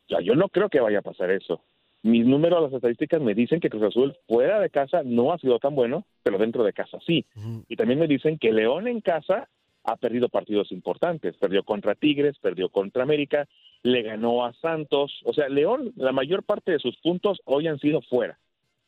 [0.08, 1.62] ya yo no creo que vaya a pasar eso.
[2.02, 5.60] Mis números, las estadísticas me dicen que Cruz Azul fuera de casa no ha sido
[5.60, 7.26] tan bueno, pero dentro de casa sí.
[7.68, 9.50] Y también me dicen que León en casa
[9.84, 11.36] ha perdido partidos importantes.
[11.38, 13.48] Perdió contra Tigres, perdió contra América,
[13.84, 15.22] le ganó a Santos.
[15.26, 18.40] O sea, León, la mayor parte de sus puntos hoy han sido fuera.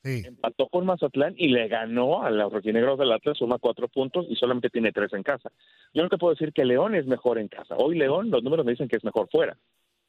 [0.03, 4.35] Empató con Mazatlán y le ganó a los rojinegros del Atlas, suma cuatro puntos y
[4.35, 5.51] solamente tiene tres en casa.
[5.93, 7.75] Yo no te puedo decir que León es mejor en casa.
[7.77, 9.55] Hoy León, los números me dicen que es mejor fuera.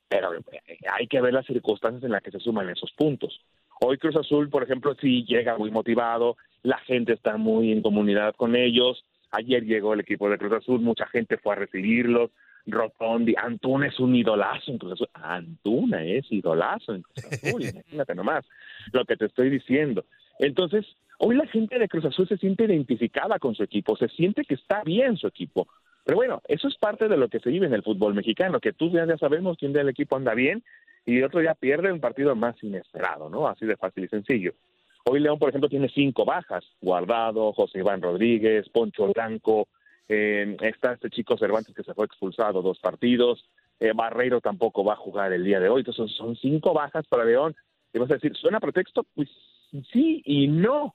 [0.09, 0.43] Pero eh,
[0.91, 3.41] hay que ver las circunstancias en las que se suman esos puntos.
[3.81, 8.35] Hoy Cruz Azul, por ejemplo, sí llega muy motivado, la gente está muy en comunidad
[8.37, 9.05] con ellos.
[9.31, 12.31] Ayer llegó el equipo de Cruz Azul, mucha gente fue a recibirlos.
[12.67, 15.09] Rotondi, Antuna es un idolazo en Cruz Azul.
[15.15, 18.45] Antuna es idolazo en Cruz Azul, imagínate nomás
[18.93, 20.05] lo que te estoy diciendo.
[20.39, 20.87] Entonces,
[21.19, 24.55] hoy la gente de Cruz Azul se siente identificada con su equipo, se siente que
[24.55, 25.69] está bien su equipo.
[26.05, 28.73] Pero bueno, eso es parte de lo que se vive en el fútbol mexicano, que
[28.73, 30.63] tú ya, ya sabemos quién del equipo anda bien
[31.07, 33.47] y otro ya pierde un partido más inesperado, ¿no?
[33.47, 34.53] Así de fácil y sencillo.
[35.05, 36.65] Hoy León, por ejemplo, tiene cinco bajas.
[36.81, 39.69] Guardado, José Iván Rodríguez, Poncho Blanco,
[40.13, 43.49] eh, está este chico Cervantes que se fue expulsado dos partidos,
[43.81, 47.25] eh, Barreiro tampoco va a jugar el día de hoy, entonces son cinco bajas para
[47.25, 47.57] León.
[47.93, 49.05] Y vas a decir, ¿suena pretexto?
[49.15, 49.29] Pues
[49.93, 50.95] sí y no,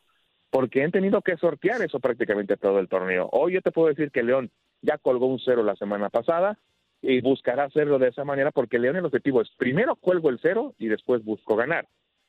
[0.50, 3.30] porque han tenido que sortear eso prácticamente todo el torneo.
[3.32, 4.52] Hoy yo te puedo decir que León
[4.82, 6.58] ya colgó un cero la semana pasada
[7.02, 10.74] y buscará hacerlo de esa manera porque León el objetivo es primero cuelgo el cero
[10.78, 11.88] y después busco ganar.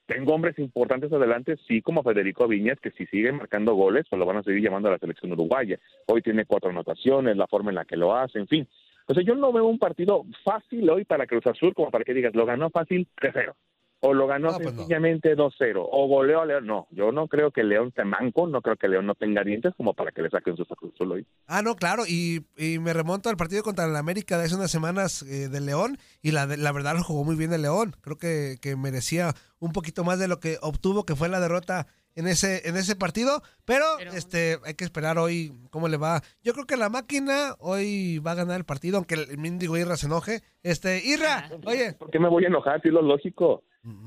[0.08, 4.24] Tengo hombres importantes adelante, sí, como Federico Viñas, que si sigue marcando goles, pues lo
[4.24, 5.78] van a seguir llamando a la selección uruguaya.
[6.06, 8.66] Hoy tiene cuatro anotaciones, la forma en la que lo hace, en fin.
[9.06, 12.14] O sea, yo no veo un partido fácil hoy para Cruz Azul como para que
[12.14, 13.52] digas, lo ganó fácil 3-0.
[14.00, 14.80] O lo ganó No, pues no.
[14.80, 15.74] sencillamente 2-0.
[15.90, 16.66] O goleó a León.
[16.66, 19.72] No, yo no creo que León te manco, no creo que León no tenga dientes
[19.76, 21.26] como para que le saquen Cruz Azul hoy.
[21.46, 24.70] Ah, no, claro, y, y me remonto al partido contra el América de hace unas
[24.70, 27.96] semanas eh, del León, y la, la verdad lo jugó muy bien el León.
[28.00, 31.88] Creo que, que merecía un poquito más de lo que obtuvo, que fue la derrota
[32.14, 36.22] en ese, en ese partido, pero, Pero- este hay que esperar hoy cómo le va.
[36.42, 39.96] Yo creo que la máquina hoy va a ganar el partido, aunque el Mindigo Irra
[39.96, 40.42] se enoje.
[40.62, 41.56] Este, Irra, Ah.
[41.66, 42.82] oye, ¿Por qué me voy a enojar?
[42.82, 43.62] Si es lo lógico.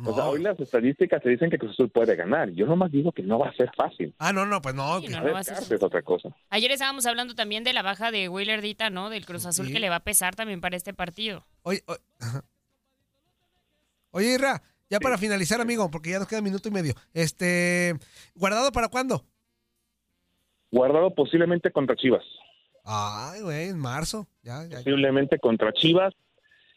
[0.05, 2.51] O sea, hoy las estadísticas te dicen que Cruz Azul puede ganar.
[2.51, 4.13] Yo nomás digo que no va a ser fácil.
[4.19, 4.99] Ah, no, no, pues no.
[4.99, 6.29] Sí, que- no, va a ser es otra cosa.
[6.49, 9.09] Ayer estábamos hablando también de la baja de Wheeler Dita, ¿no?
[9.09, 9.73] Del Cruz Azul Sí.
[9.73, 11.47] que le va a pesar también para este partido.
[11.63, 12.43] Oye, o- ajá.
[14.11, 14.61] Oye, Irra,
[14.91, 16.93] ya para finalizar, amigo, porque ya nos queda minuto y medio.
[17.13, 17.95] Este,
[18.35, 19.23] ¿guardado para cuándo?
[20.69, 22.23] Guardado posiblemente contra Chivas.
[22.83, 24.27] Ay, güey, en marzo.
[24.43, 24.77] Ya, ya.
[24.77, 26.13] Posiblemente contra Chivas.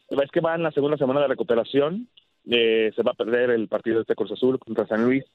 [0.09, 2.07] Es que va en la segunda semana de recuperación.
[2.45, 5.25] Eh, se va a perder el partido de este Cruz Azul contra San Luis.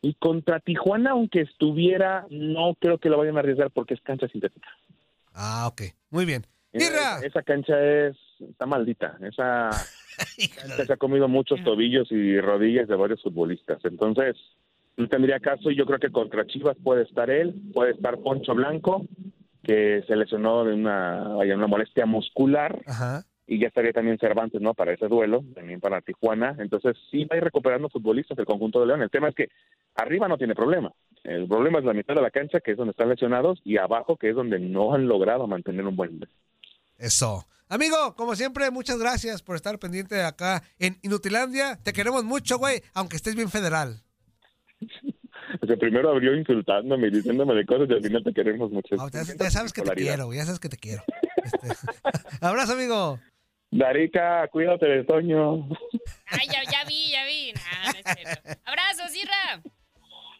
[0.00, 4.28] Y contra Tijuana, aunque estuviera, no creo que lo vayan a arriesgar porque es cancha
[4.28, 4.68] sintética.
[5.34, 5.82] Ah, ok.
[6.10, 6.46] Muy bien.
[6.70, 7.26] Esa, Irra.
[7.26, 8.16] esa cancha es
[8.48, 9.18] está maldita.
[9.22, 9.70] Esa
[10.86, 13.78] se ha comido muchos tobillos y rodillas de varios futbolistas.
[13.84, 14.36] Entonces,
[14.96, 15.70] no tendría caso.
[15.70, 19.06] y Yo creo que contra Chivas puede estar él, puede estar Poncho Blanco,
[19.62, 22.80] que se lesionó de una, vaya, una molestia muscular.
[22.86, 23.24] Ajá.
[23.46, 24.74] y ya estaría también Cervantes, ¿no?
[24.74, 26.54] Para ese duelo, también para Tijuana.
[26.58, 29.02] Entonces, sí va a ir recuperando futbolistas el conjunto de León.
[29.02, 29.48] El tema es que
[29.94, 30.92] arriba no tiene problema.
[31.24, 34.16] El problema es la mitad de la cancha, que es donde están lesionados, y abajo,
[34.16, 36.20] que es donde no han logrado mantener un buen.
[36.98, 37.46] Eso.
[37.68, 41.76] Amigo, como siempre, muchas gracias por estar pendiente acá en Inutilandia.
[41.82, 44.02] Te queremos mucho, güey, aunque estés bien federal.
[45.62, 48.96] O sea, primero abrió insultándome y diciéndome de cosas y al final te queremos mucho.
[48.98, 51.02] Ah, ya, ya sabes que te quiero, güey, ya sabes que te quiero.
[51.42, 51.68] Este,
[52.42, 53.18] Abrazo, amigo.
[53.70, 55.54] Darica, cuídate de Toño.
[56.26, 57.52] Ay, ya, ya vi, ya vi.
[57.54, 58.60] No es cierto.
[58.66, 59.62] Abrazos, Irra.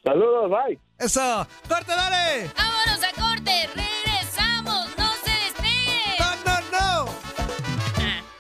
[0.05, 0.79] Saludos, bye.
[0.99, 1.47] Eso.
[1.69, 2.51] ¡Corte, dale!
[2.55, 3.88] Vámonos a corte.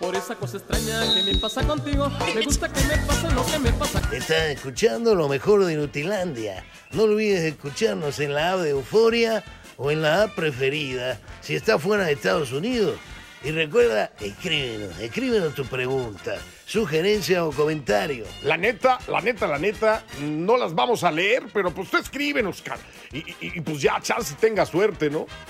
[0.08, 3.58] Por esa cosa extraña que me pasa contigo, me gusta que me pase lo que
[3.58, 4.00] me pasa.
[4.10, 6.64] Estás escuchando lo mejor de Inutilandia.
[6.92, 9.44] No olvides escucharnos en la app de Euforia
[9.76, 12.96] o en la app preferida si estás fuera de Estados Unidos.
[13.44, 18.24] Y recuerda, escríbenos, escríbenos tu pregunta, sugerencia o comentario.
[18.44, 22.62] La neta, la neta, la neta, no las vamos a leer, pero pues tú escríbenos,
[22.62, 22.80] cara.
[23.12, 25.26] Y, y- y, pues ya, chance tenga suerte, ¿no?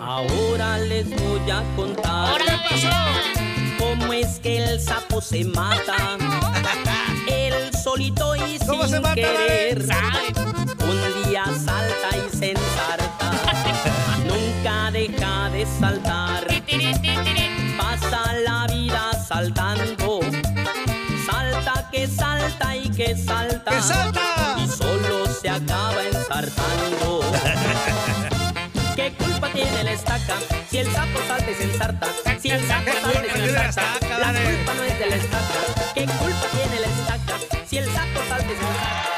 [0.00, 2.40] Ahora les voy a contar
[3.78, 6.16] cómo es que el sapo se mata.
[7.28, 9.86] El solito y ¿Cómo sin se mata, querer.
[10.80, 13.30] Un día salta y se ensarta.
[14.26, 16.46] Nunca deja de saltar.
[17.78, 20.07] Pasa la vida saltando.
[21.90, 23.70] Que salta y que salta.
[23.70, 24.56] ¡Que salta!
[24.58, 27.20] Y solo se acaba ensartando.
[28.96, 30.34] ¿Qué culpa tiene la estaca?
[30.70, 32.06] Si el sapo salta y se ensarta.
[32.40, 34.18] Si el sapo ¿Qué salta y se ensarta.
[34.18, 35.94] La culpa no es de la estaca.
[35.94, 37.64] ¿Qué culpa tiene la estaca?
[37.66, 39.17] Si el sapo salta y se ensarta.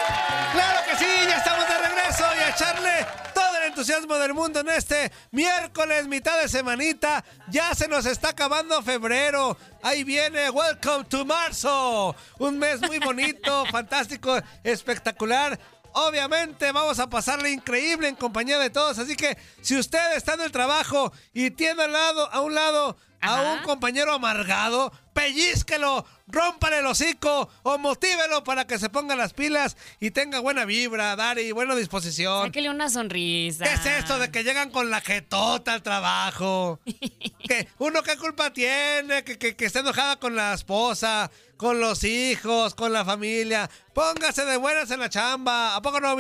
[3.81, 7.25] Entusiasmo del mundo en este miércoles, mitad de semanita.
[7.49, 9.57] Ya se nos está acabando febrero.
[9.83, 12.15] Ahí viene Welcome to Marzo.
[12.39, 15.59] Un mes muy bonito, fantástico, espectacular.
[15.95, 18.99] Obviamente vamos a pasarle increíble en compañía de todos.
[18.99, 22.99] Así que si usted está en el trabajo y tiene al lado, a un lado
[23.23, 23.53] a Ajá.
[23.55, 29.77] un compañero amargado, pellizquelo, rómpale el hocico o motívelo para que se ponga las pilas
[30.01, 32.47] y tenga buena vibra, Dari, buena disposición.
[32.47, 33.65] Sáquele una sonrisa.
[33.65, 36.81] ¿Qué es esto de que llegan con la jetota al trabajo?
[37.49, 42.05] que uno qué culpa tiene, que, que, que esté enojada con la esposa, con los
[42.05, 43.69] hijos, con la familia.
[43.93, 45.77] Póngase de buenas en la chamba.
[45.77, 46.17] ¿A poco no?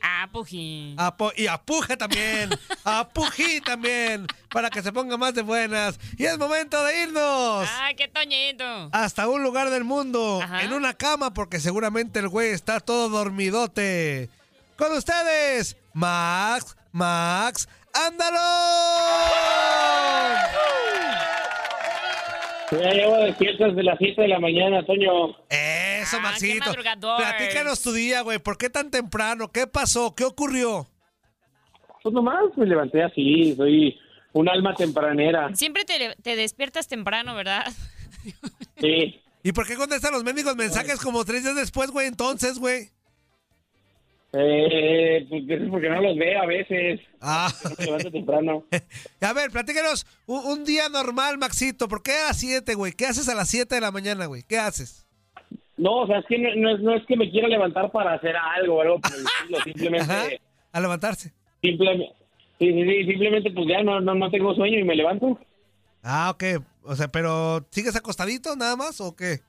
[0.00, 0.94] Ah, Puji.
[0.96, 2.48] Apo- y apuje también.
[2.84, 4.26] Apují también.
[4.48, 5.98] Para que se ponga más de buenas.
[6.16, 7.68] Y es momento de irnos.
[7.78, 8.88] Ay, qué toñito.
[8.92, 10.40] Hasta un lugar del mundo.
[10.42, 10.62] Ajá.
[10.62, 11.32] En una cama.
[11.32, 14.28] Porque seguramente el güey está todo dormidote.
[14.76, 15.76] Con ustedes.
[15.92, 16.76] Max.
[16.92, 17.68] Max.
[17.92, 18.38] ¡Ándalo!
[22.72, 25.30] Ya llevo despierto desde las 7 de la mañana, Toño.
[25.48, 26.72] Eso, Ah, Maxito.
[26.72, 28.38] Platícanos tu día, güey.
[28.38, 29.48] ¿Por qué tan temprano?
[29.50, 30.14] ¿Qué pasó?
[30.14, 30.86] ¿Qué ocurrió?
[32.02, 33.98] Pues nomás me levanté así, soy
[34.32, 35.50] un alma tempranera.
[35.54, 37.66] Siempre te, te despiertas temprano, ¿verdad?
[38.78, 39.20] Sí.
[39.42, 42.06] ¿Y por qué contestan los mendigos mensajes como tres días después, güey?
[42.06, 42.90] Entonces, güey.
[44.32, 47.00] Eh, pues es porque no los veo a veces.
[47.20, 47.52] Ah.
[48.02, 48.64] No temprano.
[49.20, 51.88] A ver, platícanos un, un día normal, Maxito.
[51.88, 52.92] ¿Por qué a las 7, güey?
[52.92, 54.44] ¿Qué haces a las 7 de la mañana, güey?
[54.44, 55.06] ¿Qué haces?
[55.76, 58.14] No, o sea, es que no, no es, no es que me quiera levantar para
[58.14, 59.64] hacer algo o algo por el estilo, Ajá.
[59.64, 60.40] simplemente,
[60.72, 61.32] A levantarse.
[61.62, 62.12] simplemente,
[62.58, 65.38] sí, sí, sí, simplemente pues ya no, no, no tengo sueño y me levanto.
[66.02, 66.44] Ah, ok.
[66.82, 69.40] O sea, pero ¿sigues acostadito nada más o qué?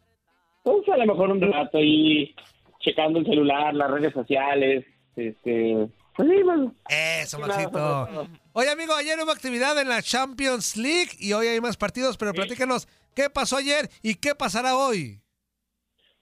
[0.63, 2.36] Pues a lo mejor un rato ahí
[2.80, 7.80] checando el celular, las redes sociales, este, pues sí, pues, Eso, Maxito.
[7.80, 12.17] nada, Oye, amigo, ayer hubo actividad en la Champions League y hoy hay más partidos,
[12.17, 15.20] pero platícanos qué pasó ayer y qué pasará hoy.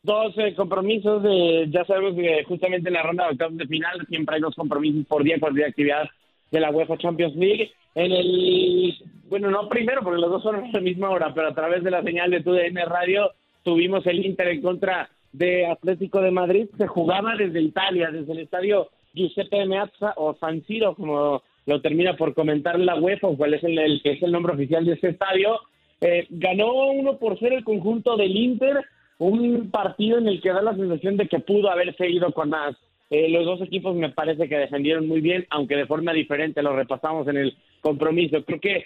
[0.04, 4.06] dos eh, compromisos, de, ya sabemos que justamente en la ronda de octavos de final
[4.08, 6.10] siempre hay dos compromisos por día, por día de actividad
[6.52, 7.72] de la UEFA Champions League.
[7.96, 8.96] En el,
[9.30, 11.92] bueno, no primero, porque los dos son a la misma hora, pero a través de
[11.92, 13.32] la señal de TUDN Radio
[13.64, 16.68] tuvimos el Inter en contra de Atlético de Madrid.
[16.78, 22.16] Se jugaba desde Italia, desde el estadio Giuseppe Meazza o San Siro, como lo termina
[22.16, 25.10] por comentar la UEFA, o cuál es el, que es el nombre oficial de este
[25.10, 25.60] estadio.
[26.02, 28.86] Eh, ganó 1 por 0 el conjunto del Inter,
[29.18, 32.76] un partido en el que da la sensación de que pudo haberse ido con más.
[33.10, 36.76] Eh, los dos equipos me parece que defendieron muy bien, aunque de forma diferente lo
[36.76, 38.44] repasamos en el compromiso.
[38.44, 38.86] Creo que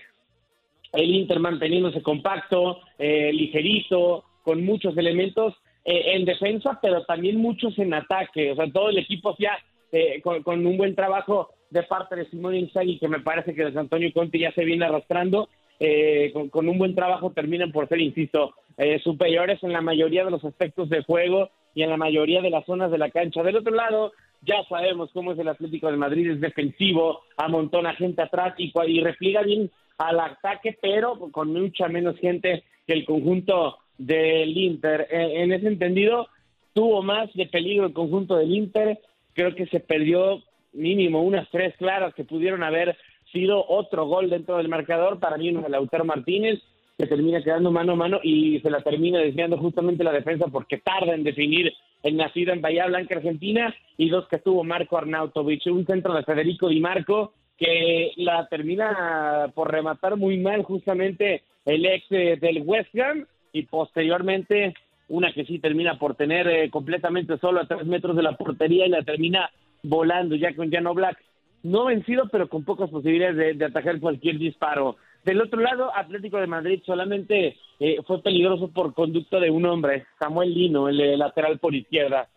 [0.94, 7.78] el Inter manteniéndose compacto, eh, ligerito, con muchos elementos eh, en defensa, pero también muchos
[7.80, 8.52] en ataque.
[8.52, 9.58] O sea, todo el equipo ya
[9.92, 13.66] eh, con, con un buen trabajo de parte de Simone Inzaghi, que me parece que
[13.66, 15.50] de Antonio Conte ya se viene arrastrando.
[15.80, 20.24] eh, con, con un buen trabajo terminan por ser, insisto, eh, superiores en la mayoría
[20.24, 23.44] de los aspectos de juego y en la mayoría de las zonas de la cancha.
[23.44, 28.22] Del otro lado, ya sabemos cómo es el Atlético de Madrid, es defensivo, amontona gente
[28.22, 33.78] atrás y, y repliega bien al ataque, pero con mucha menos gente que el conjunto
[33.98, 35.08] del Inter.
[35.12, 36.28] Eh, en ese entendido,
[36.74, 39.00] tuvo más de peligro el conjunto del Inter,
[39.34, 40.42] creo que se perdió
[40.74, 42.98] mínimo unas tres claras que pudieron haber
[43.32, 46.60] sido otro gol dentro del marcador, para mí uno de Lautaro Martínez
[46.98, 50.78] que termina quedando mano a mano y se la termina desviando justamente la defensa porque
[50.78, 55.66] tarda en definir el nacido en Bahía Blanca, Argentina, y dos que tuvo Marco Arnautovic,
[55.68, 61.86] un centro de Federico Di Marco que la termina por rematar muy mal justamente el
[61.86, 64.74] ex eh, del West Ham y posteriormente
[65.08, 68.86] una que sí termina por tener eh, completamente solo a tres metros de la portería
[68.86, 69.50] y la termina
[69.84, 71.18] volando ya con Jan Black.
[71.62, 74.98] No vencido, pero con pocas posibilidades de, atajar cualquier disparo.
[75.24, 80.06] Del otro lado, Atlético de Madrid solamente eh, fue peligroso por conducto de un hombre,
[80.20, 82.28] Samuel Lino, el lateral por izquierda.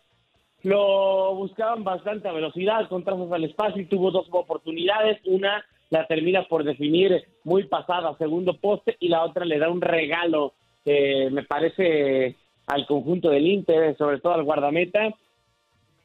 [0.63, 5.19] Lo buscaban bastante a velocidad, con trazos al espacio y tuvo dos oportunidades.
[5.25, 9.81] Una la termina por definir muy pasada, segundo poste, y la otra le da un
[9.81, 12.35] regalo, que me parece,
[12.67, 15.13] al conjunto del Inter, sobre todo al guardameta.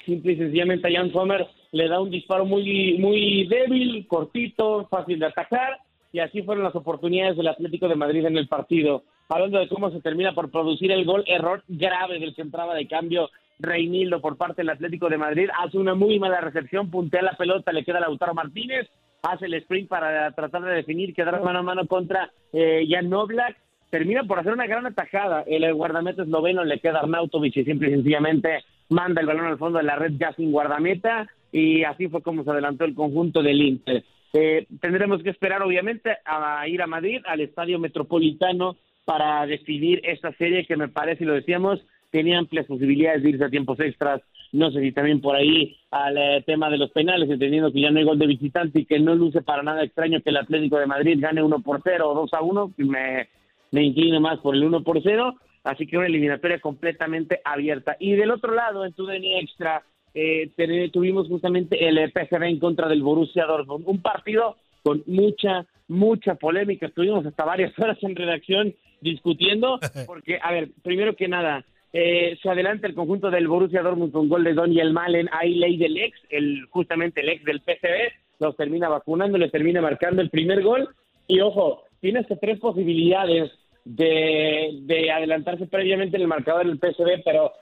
[0.04, 5.26] Simple y sencillamente Jan Sommer le da un disparo muy, muy débil, cortito, fácil de
[5.26, 5.78] atacar,
[6.12, 9.02] y así fueron las oportunidades del Atlético de Madrid en el partido.
[9.28, 12.86] Hablando de cómo se termina por producir el gol, error grave del que entraba de
[12.86, 17.36] cambio Reinildo por parte del Atlético de Madrid, hace una muy mala recepción, puntea la
[17.36, 18.88] pelota, le queda a Lautaro Martínez,
[19.22, 23.56] hace el sprint para tratar de definir, quedar mano a mano contra eh, Jan Noblak,
[23.88, 27.88] termina por hacer una gran atajada, el guardameta esloveno le queda a Arnautovic y simple
[27.88, 32.08] y sencillamente manda el balón al fondo de la red ya sin guardameta y así
[32.08, 34.02] fue como se adelantó el conjunto del Inter.
[34.32, 40.32] Eh, tendremos que esperar obviamente a ir a Madrid, al Estadio Metropolitano, para decidir esta
[40.34, 44.22] serie que me parece, lo decíamos, tenía amplias posibilidades de irse a tiempos extras.
[44.52, 47.90] No sé si también por ahí al eh, tema de los penales, entendiendo que ya
[47.90, 50.78] no hay gol de visitante y que no luce para nada extraño que el Atlético
[50.78, 53.28] de Madrid gane 1 por 0 o 2 a 1, me,
[53.70, 55.34] me inclino más por el 1 por 0.
[55.64, 57.96] Así que una eliminatoria completamente abierta.
[57.98, 59.82] Y del otro lado, en tu DNI Extra,
[60.14, 60.50] eh,
[60.92, 63.84] tuvimos justamente el PSV en contra del Borussia Dortmund.
[63.86, 66.86] Un partido con mucha, mucha polémica.
[66.86, 72.48] Estuvimos hasta varias horas en redacción discutiendo, porque, a ver, primero que nada, eh, se
[72.48, 76.18] adelanta el conjunto del Borussia Dortmund con gol de Don Malen, Ahí ley del ex,
[76.30, 80.88] el, justamente el ex del PCB, los termina vacunando, le termina marcando el primer gol.
[81.28, 83.50] Y ojo, tiene hasta tres posibilidades
[83.84, 87.52] de, de adelantarse previamente en el marcador del PCB, pero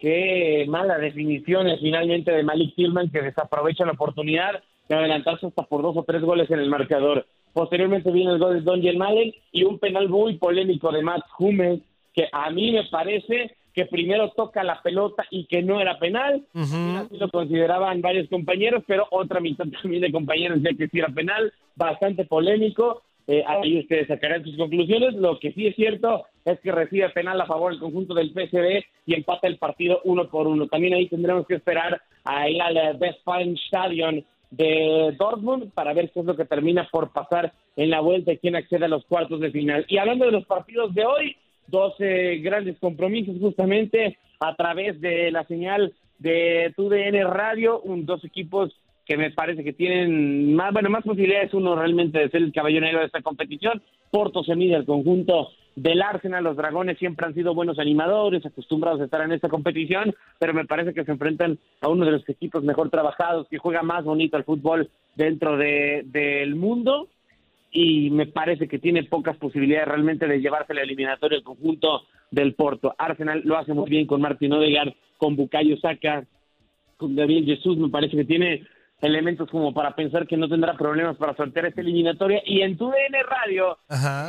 [0.00, 5.82] qué mala definiciones finalmente de Malik Tillman que desaprovecha la oportunidad de adelantarse hasta por
[5.82, 7.26] dos o tres goles en el marcador.
[7.52, 11.82] Posteriormente viene el gol de Don Malen y un penal muy polémico de Matt Hummels
[12.14, 16.44] que a mí me parece que primero toca la pelota y que no era penal.
[16.54, 21.08] Así lo consideraban varios compañeros, pero otra mitad también de compañeros ya que sí era
[21.08, 23.02] penal, bastante polémico.
[23.26, 25.14] Eh, ahí ustedes sacarán sus conclusiones.
[25.14, 28.84] Lo que sí es cierto es que recibe penal a favor del conjunto del PSV
[29.06, 30.66] y empata el partido uno por uno.
[30.66, 36.20] También ahí tendremos que esperar a ir al Westfalen Stadion de Dortmund para ver qué
[36.20, 39.40] es lo que termina por pasar en la vuelta y quién accede a los cuartos
[39.40, 39.84] de final.
[39.88, 41.36] Y hablando de los partidos de hoy,
[41.68, 48.74] 12 grandes compromisos justamente a través de la señal de TUDN Radio, dos equipos
[49.06, 52.80] que me parece que tienen más, bueno, más posibilidades uno realmente de ser el caballo
[52.80, 53.82] negro de esta competición.
[54.10, 59.04] Porto se al conjunto del Arsenal, los Dragones siempre han sido buenos animadores, acostumbrados a
[59.04, 62.62] estar en esta competición, pero me parece que se enfrentan a uno de los equipos
[62.64, 67.08] mejor trabajados, que juega más bonito al fútbol dentro de, del mundo
[67.72, 72.54] y me parece que tiene pocas posibilidades realmente de llevarse la eliminatoria el conjunto del
[72.54, 72.94] Porto.
[72.98, 76.24] Arsenal lo hace muy bien con Martín Odegaard, con Bukayo Saka,
[76.96, 78.66] con Gabriel Jesús, me parece que tiene
[79.00, 82.42] elementos como para pensar que no tendrá problemas para sortear esta eliminatoria.
[82.44, 83.78] Y en tu DN Radio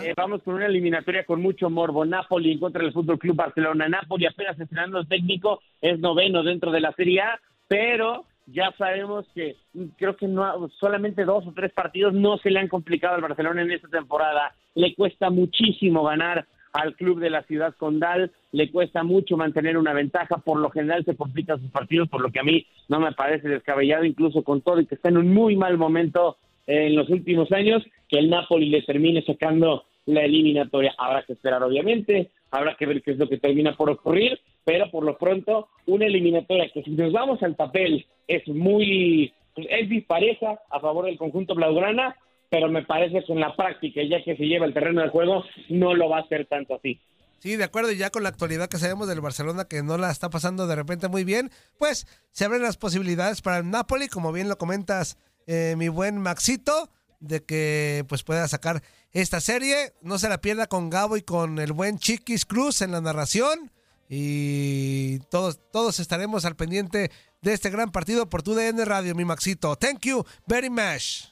[0.04, 2.06] eh, vamos con una eliminatoria con mucho morbo.
[2.06, 3.90] Napoli en contra del Fútbol Club Barcelona.
[3.90, 9.56] Napoli apenas estrenando técnico, es noveno dentro de la Serie A, pero ya sabemos que
[9.98, 13.62] creo que no solamente dos o tres partidos no se le han complicado al Barcelona
[13.62, 14.54] en esta temporada.
[14.76, 19.94] Le cuesta muchísimo ganar al club de la ciudad condal, le cuesta mucho mantener una
[19.94, 23.12] ventaja, por lo general se complican sus partidos, por lo que a mí no me
[23.12, 27.10] parece descabellado, incluso con todo y que está en un muy mal momento en los
[27.10, 30.94] últimos años, que el Napoli le termine sacando la eliminatoria.
[30.98, 34.90] Habrá que esperar, obviamente, habrá que ver qué es lo que termina por ocurrir, pero
[34.92, 40.60] por lo pronto, una eliminatoria que si nos vamos al papel es muy, es dispareja
[40.70, 42.16] a favor del conjunto blaugrana,
[42.52, 45.46] pero me parece que en la práctica, ya que se lleva el terreno del juego,
[45.70, 47.00] no lo va a hacer tanto así.
[47.40, 50.12] Sí, de acuerdo, y ya con la actualidad que sabemos del Barcelona que no la
[50.12, 54.34] está pasando de repente muy bien, pues se abren las posibilidades para el Napoli, como
[54.34, 56.90] bien lo comentas, eh, mi buen Maxito,
[57.22, 58.84] de que pues pueda sacar
[59.14, 59.94] esta serie.
[60.02, 63.72] No se la pierda con Gabo y con el buen Chiquis Cruz en la narración.
[64.10, 69.24] Y todos, todos estaremos al pendiente de este gran partido por tu DN Radio, mi
[69.24, 69.78] Maxito.
[69.78, 71.31] Thank you very much.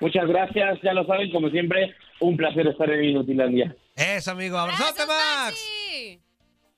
[0.00, 3.74] Muchas gracias, ya lo saben, como siempre, un placer estar en Inutilandia.
[3.94, 4.58] Eso, amigo.
[4.58, 5.56] Abrazote, Max.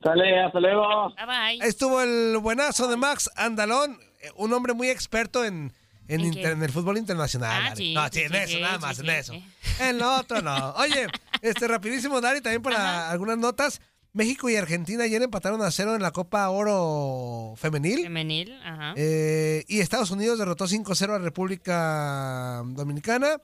[0.01, 1.09] Sale, hasta luego.
[1.15, 1.35] Bye bye.
[1.35, 5.73] Ahí estuvo el buenazo de Max Andalón, eh, un hombre muy experto en,
[6.07, 7.63] en, ¿En inter- en el fútbol internacional.
[7.71, 9.33] Ah, sí, no, sí, sí, en eso, sí, nada más, sí, en eso.
[9.33, 9.43] sí.
[9.81, 10.71] En lo otro, no.
[10.75, 11.07] Oye,
[11.41, 13.81] este, rapidísimo, Dari, también para algunas notas.
[14.11, 18.03] México y Argentina ayer empataron a cero en la Copa Oro Femenil.
[18.03, 18.93] Femenil, ajá.
[18.95, 23.39] Eh, y Estados Unidos derrotó 5-0 a República Dominicana.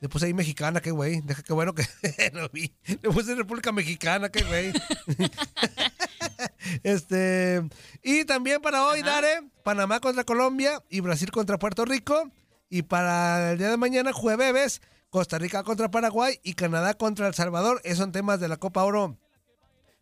[0.00, 1.20] Le puse ahí mexicana, qué güey.
[1.22, 1.84] Deja qué bueno que
[2.32, 2.72] lo vi.
[2.84, 4.72] Le puse República Mexicana, qué güey.
[6.82, 7.62] este.
[8.02, 12.30] Y también para hoy, Dare, Panamá contra Colombia y Brasil contra Puerto Rico.
[12.68, 17.34] Y para el día de mañana, jueves, Costa Rica contra Paraguay y Canadá contra El
[17.34, 17.80] Salvador.
[17.82, 19.18] Esos son temas de la Copa Oro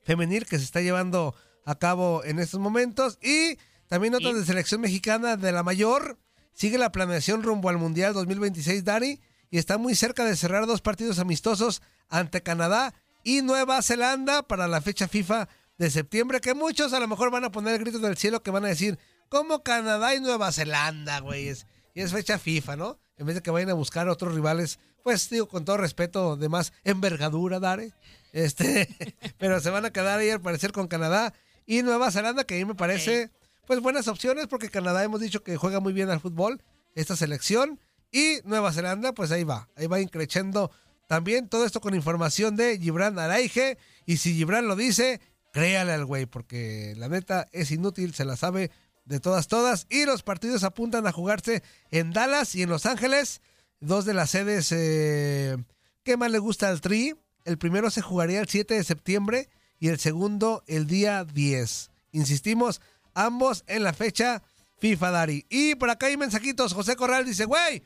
[0.02, 1.34] femenil que se está llevando
[1.64, 3.18] a cabo en estos momentos.
[3.22, 6.18] Y también notas de selección mexicana de la mayor.
[6.52, 9.20] Sigue la planeación rumbo al Mundial 2026, Dari.
[9.50, 14.66] Y está muy cerca de cerrar dos partidos amistosos ante Canadá y Nueva Zelanda para
[14.66, 15.48] la fecha FIFA
[15.78, 16.40] de septiembre.
[16.40, 18.68] Que muchos a lo mejor van a poner el grito del cielo que van a
[18.68, 18.98] decir,
[19.28, 21.48] ¿cómo Canadá y Nueva Zelanda, güey?
[21.48, 22.98] Es- Y es fecha FIFA, ¿no?
[23.18, 26.48] En vez de que vayan a buscar otros rivales, pues digo, con todo respeto, de
[26.48, 27.92] más envergadura, Dare.
[28.32, 28.88] Este,
[29.38, 31.34] pero se van a quedar ahí al parecer con Canadá
[31.66, 33.30] y Nueva Zelanda, que a mí me parece,
[33.66, 36.62] pues buenas opciones, porque Canadá hemos dicho que juega muy bien al fútbol,
[36.94, 37.78] esta selección,
[38.10, 40.70] y Nueva Zelanda, pues ahí va, ahí va increciendo
[41.08, 45.20] también todo esto con información de Gibran Araige, y si Gibran lo dice,
[45.52, 48.70] créale al güey, porque la neta es inútil, se la sabe
[49.04, 53.40] de todas, todas, y los partidos apuntan a jugarse en Dallas y en Los Ángeles,
[53.80, 55.56] dos de las sedes eh,
[56.02, 57.14] que más le gusta al Tri.
[57.44, 61.90] El primero se jugaría el 7 de septiembre y el segundo el día 10.
[62.12, 62.80] Insistimos,
[63.14, 64.42] ambos en la fecha
[64.78, 65.46] FIFA Dari.
[65.48, 66.74] Y por acá hay mensajitos.
[66.74, 67.82] José Corral dice, güey,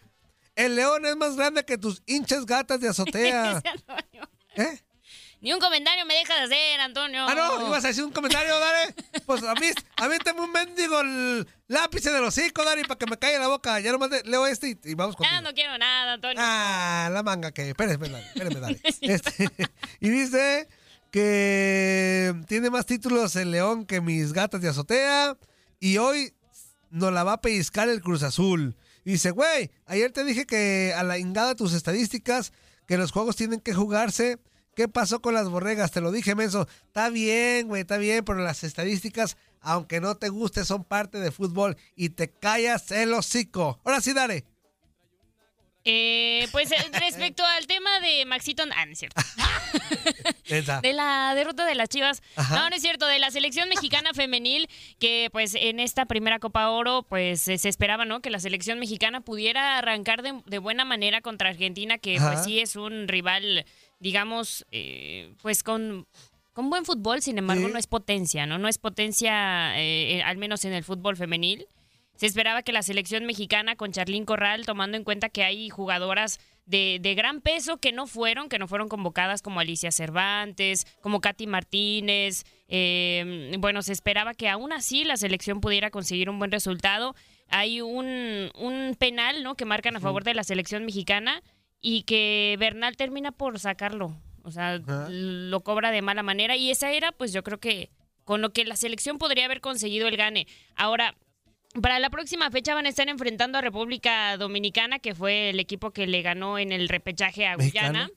[0.54, 3.62] el león es más grande que tus hinchas gatas de azotea.
[4.56, 4.80] ¿Eh?
[5.46, 7.24] Ni un comentario me dejas de hacer, Antonio.
[7.24, 8.92] Ah, no, ibas a decir un comentario, Dari.
[9.26, 12.98] Pues a mí, a mí tengo un mendigo el lápiz en el hocico, Dari, para
[12.98, 13.78] que me caiga la boca.
[13.78, 16.42] Ya nomás leo este y, y vamos con Ya no quiero nada, Antonio.
[16.44, 17.68] Ah, la manga que.
[17.68, 18.80] Espérame, dale, espérame, dale.
[19.02, 19.48] Este,
[20.00, 20.68] y dice
[21.12, 25.36] que tiene más títulos el León que mis gatas de azotea.
[25.78, 26.34] Y hoy
[26.90, 28.74] nos la va a pellizcar el Cruz Azul.
[29.04, 32.52] Y dice, güey, ayer te dije que a la ingada tus estadísticas,
[32.88, 34.40] que los juegos tienen que jugarse.
[34.76, 35.90] ¿Qué pasó con las borregas?
[35.90, 36.68] Te lo dije, menso.
[36.86, 41.32] Está bien, güey, está bien, pero las estadísticas, aunque no te guste, son parte de
[41.32, 41.78] fútbol.
[41.96, 43.80] Y te callas el hocico.
[43.84, 44.44] Ahora sí, dale.
[45.88, 49.22] Eh, pues eh, respecto al tema de Maxito, ah, no es cierto.
[50.82, 52.22] De la derrota de las Chivas.
[52.36, 52.56] Ajá.
[52.56, 53.06] No, no es cierto.
[53.06, 54.68] De la selección mexicana femenil,
[54.98, 58.20] que pues en esta primera Copa Oro, pues eh, se esperaba, ¿no?
[58.20, 62.32] Que la selección mexicana pudiera arrancar de, de buena manera contra Argentina, que Ajá.
[62.32, 63.64] pues sí es un rival,
[63.98, 66.06] digamos, eh, pues con,
[66.52, 68.58] con buen fútbol, sin embargo, no es potencia, ¿no?
[68.58, 71.66] No es potencia, eh, eh, al menos en el fútbol femenil.
[72.16, 76.38] Se esperaba que la selección mexicana con Charlín Corral, tomando en cuenta que hay jugadoras
[76.64, 81.20] de, de gran peso que no fueron, que no fueron convocadas como Alicia Cervantes, como
[81.20, 82.44] Katy Martínez.
[82.68, 87.14] eh, bueno, se esperaba que aún así la selección pudiera conseguir un buen resultado.
[87.48, 89.54] Hay un, un penal, ¿no?
[89.54, 91.42] Que marcan a favor de la selección mexicana
[91.80, 94.16] y que Bernal termina por sacarlo.
[94.42, 95.08] O sea, Ajá.
[95.10, 97.90] lo cobra de mala manera y esa era, pues yo creo que
[98.24, 100.46] con lo que la selección podría haber conseguido el gane.
[100.74, 101.16] Ahora,
[101.80, 105.90] para la próxima fecha van a estar enfrentando a República Dominicana, que fue el equipo
[105.90, 107.56] que le ganó en el repechaje a.
[107.56, 108.10] Guyana,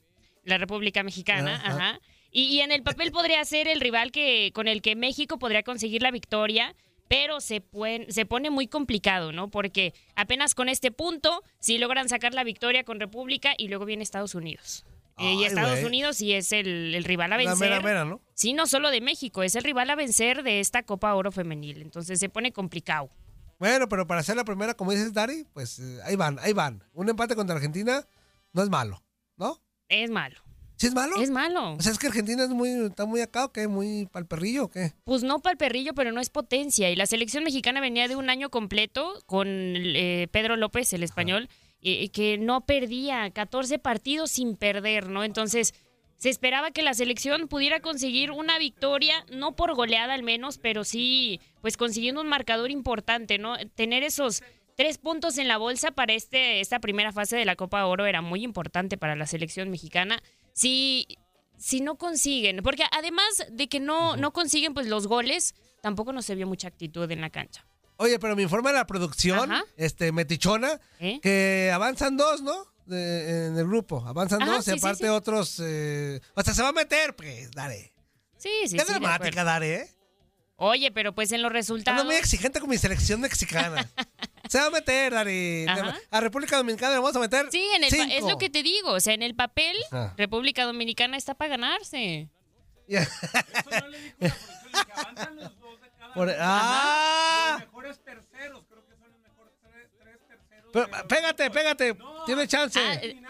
[0.44, 1.76] la República Mexicana, Ajá.
[1.76, 2.00] ajá.
[2.32, 5.62] Y, y en el papel podría ser el rival que con el que México podría
[5.62, 6.74] conseguir la victoria,
[7.10, 7.60] pero se,
[8.08, 9.50] se pone muy complicado, ¿no?
[9.50, 14.04] Porque apenas con este punto, si logran sacar la victoria con República y luego viene
[14.04, 14.84] Estados Unidos.
[15.18, 15.82] Eh, y Estados.
[15.82, 17.68] Unidos sí es el, el rival a La vencer.
[17.68, 18.20] mera, mera, ¿no?
[18.34, 21.82] Sí, no solo de México, es el rival a vencer de esta Copa Oro Femenil.
[21.82, 23.10] Entonces se pone complicado.
[23.58, 26.84] Bueno, pero para hacer la primera, como dices, Dari, pues eh, ahí van, ahí van.
[26.92, 28.06] Un empate contra Argentina
[28.52, 29.02] no es malo,
[29.36, 29.60] ¿no?
[29.88, 30.36] Es malo.
[30.80, 31.16] ¿Sí es malo?
[31.20, 31.74] Es malo.
[31.74, 34.64] O sea, es que Argentina es muy, está muy acá o qué, muy pal perrillo
[34.64, 34.94] o qué.
[35.04, 36.88] Pues no para el perrillo, pero no es potencia.
[36.88, 41.50] Y la selección mexicana venía de un año completo con eh, Pedro López, el español,
[41.82, 45.22] eh, que no perdía 14 partidos sin perder, ¿no?
[45.22, 45.74] Entonces,
[46.16, 50.84] se esperaba que la selección pudiera conseguir una victoria, no por goleada al menos, pero
[50.84, 53.58] sí, pues consiguiendo un marcador importante, ¿no?
[53.74, 54.42] Tener esos
[54.76, 58.22] tres puntos en la bolsa para este, esta primera fase de la Copa Oro era
[58.22, 60.22] muy importante para la selección mexicana.
[60.52, 61.06] Si,
[61.58, 66.22] si no consiguen, porque además de que no, no consiguen pues los goles, tampoco no
[66.22, 67.64] se vio mucha actitud en la cancha.
[67.96, 69.64] Oye, pero me informa la producción, Ajá.
[69.76, 70.80] este, metichona,
[71.22, 72.66] que avanzan dos, ¿no?
[72.86, 74.04] de- en el grupo.
[74.04, 75.08] Avanzan Ajá, dos y sí, sí, aparte sí.
[75.10, 75.60] otros.
[75.62, 77.92] eh, o sea, se va a meter, pues, dale.
[78.36, 78.86] Sí, sí, Qué sí.
[78.86, 79.44] de dramática, acuerdo.
[79.44, 79.88] Dare, ¿eh?
[80.56, 82.04] Oye, pero pues en los Ando resultados.
[82.04, 83.88] muy exigente con mi selección mexicana.
[84.50, 85.64] se va a meter, Dari.
[85.68, 85.96] Ajá.
[86.10, 87.46] A República Dominicana le vamos a meter.
[87.50, 88.30] Sí, en el pa- es cinco.
[88.30, 88.90] lo que te digo.
[88.92, 90.12] O sea, en el papel, Ah.
[90.16, 92.28] República Dominicana está para ganarse.
[96.14, 97.64] Por- ¡Ah!
[100.72, 101.96] Pero, pégate, pégate.
[102.26, 102.80] Tiene chance.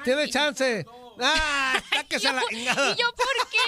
[0.05, 0.85] Tiene chance.
[1.21, 1.83] ¡Ah!
[1.93, 2.93] Sáquese a la chingada.
[2.93, 3.61] ¿Y yo por qué?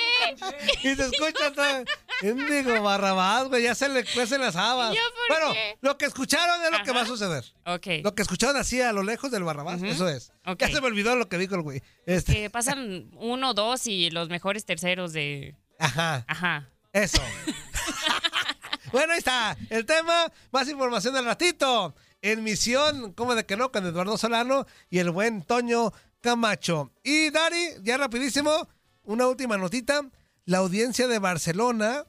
[0.92, 1.84] Y se escucha todo.
[2.22, 4.92] Digo, Barrabás, güey, ya se le cuecen las habas.
[4.92, 5.76] ¿Y yo por Bueno, qué?
[5.80, 7.44] lo que escucharon es lo que va a suceder.
[7.66, 7.86] Ok.
[8.02, 10.32] Lo que escucharon así a lo lejos del Barrabás, eso es.
[10.46, 10.60] Ok.
[10.60, 11.82] Ya se me olvidó lo que dijo el güey.
[12.06, 15.56] Este, Que pasan uno, dos y los mejores terceros de.
[15.78, 16.24] Ajá.
[16.28, 16.68] Ajá.
[16.92, 17.20] Eso.
[18.92, 19.56] bueno, ahí está.
[19.70, 21.94] El tema, más información al ratito.
[22.20, 23.72] En misión, ¿cómo de que no?
[23.72, 25.92] Con Eduardo Solano y el buen Toño
[26.22, 26.90] Camacho.
[27.04, 28.68] Y Dari, ya rapidísimo,
[29.04, 30.00] una última notita.
[30.46, 32.06] La audiencia de Barcelona.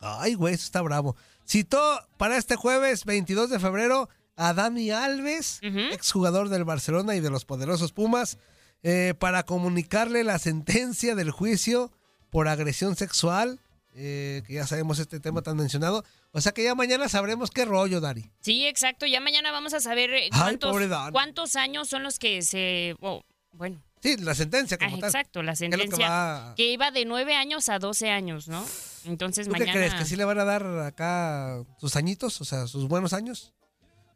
[0.00, 1.16] Ay, güey, eso está bravo.
[1.44, 1.80] Citó
[2.18, 7.44] para este jueves 22 de febrero a Dani Alves, exjugador del Barcelona y de los
[7.44, 8.38] poderosos Pumas,
[8.82, 11.92] eh, para comunicarle la sentencia del juicio
[12.30, 13.60] por agresión sexual,
[13.94, 16.04] eh, que ya sabemos este tema tan mencionado.
[16.32, 18.30] O sea que ya mañana sabremos qué rollo, Dari.
[18.40, 19.06] Sí, exacto.
[19.06, 20.76] Ya mañana vamos a saber eh, Ay, cuántos,
[21.12, 22.94] cuántos años son los que se.
[23.00, 23.22] oh,
[23.52, 23.82] bueno.
[24.02, 25.08] Sí, la sentencia como Ah, tal.
[25.10, 28.10] exacto, la ¿Qué es lo que sentencia va- que iba de 9 años a 12
[28.10, 28.64] años, ¿no?
[29.04, 29.78] Entonces ¿Tú qué mañana.
[29.78, 29.94] crees?
[29.94, 32.40] ¿Que sí le van a dar acá sus añitos?
[32.40, 33.52] O sea, sus buenos años.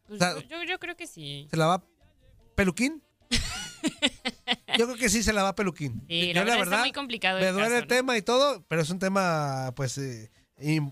[0.08, 1.46] Pues o sea, yo- yo creo que sí.
[1.50, 1.84] ¿Se la va
[2.56, 3.00] peluquín?
[4.78, 6.02] Yo creo que sí se la va peluquín.
[6.08, 8.64] Sí, Yo, la verdad está muy complicado Me el duele caso, el tema y todo,
[8.68, 10.30] pero es un tema, pues, eh,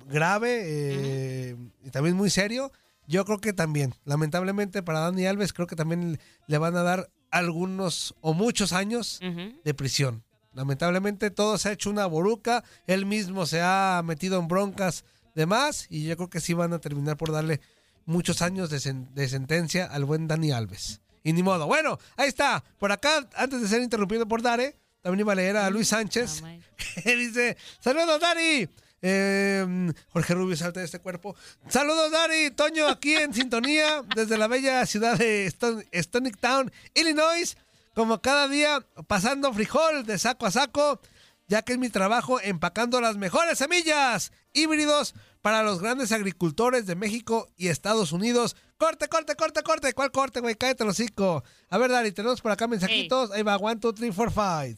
[0.06, 2.72] grave eh, y también muy serio.
[3.06, 7.10] Yo creo que también, lamentablemente para Dani Alves, creo que también le van a dar
[7.30, 10.24] algunos o muchos años de prisión.
[10.54, 15.44] Lamentablemente todo se ha hecho una boruca, él mismo se ha metido en broncas de
[15.46, 17.60] más y yo creo que sí van a terminar por darle
[18.06, 21.00] muchos años de, sen- de sentencia al buen Dani Alves.
[21.24, 21.66] Y ni modo.
[21.66, 22.62] Bueno, ahí está.
[22.78, 26.42] Por acá, antes de ser interrumpido por Dare, también iba a leer a Luis Sánchez,
[27.02, 28.68] que dice, saludos Dari.
[29.06, 31.34] Eh, Jorge Rubio salta de este cuerpo.
[31.68, 37.56] Saludos Dari, Toño aquí en sintonía desde la bella ciudad de Ston- Stonic Town, Illinois.
[37.94, 41.00] Como cada día pasando frijol de saco a saco,
[41.46, 46.94] ya que es mi trabajo empacando las mejores semillas híbridos para los grandes agricultores de
[46.94, 48.56] México y Estados Unidos.
[48.78, 49.92] Corte, corte, corte, corte.
[49.92, 50.54] ¿Cuál corte, güey?
[50.54, 51.44] Cállate el hocico.
[51.68, 53.30] A ver, Dari, tenemos por acá mensajitos.
[53.30, 54.76] Ahí va, one, two, three, four, five.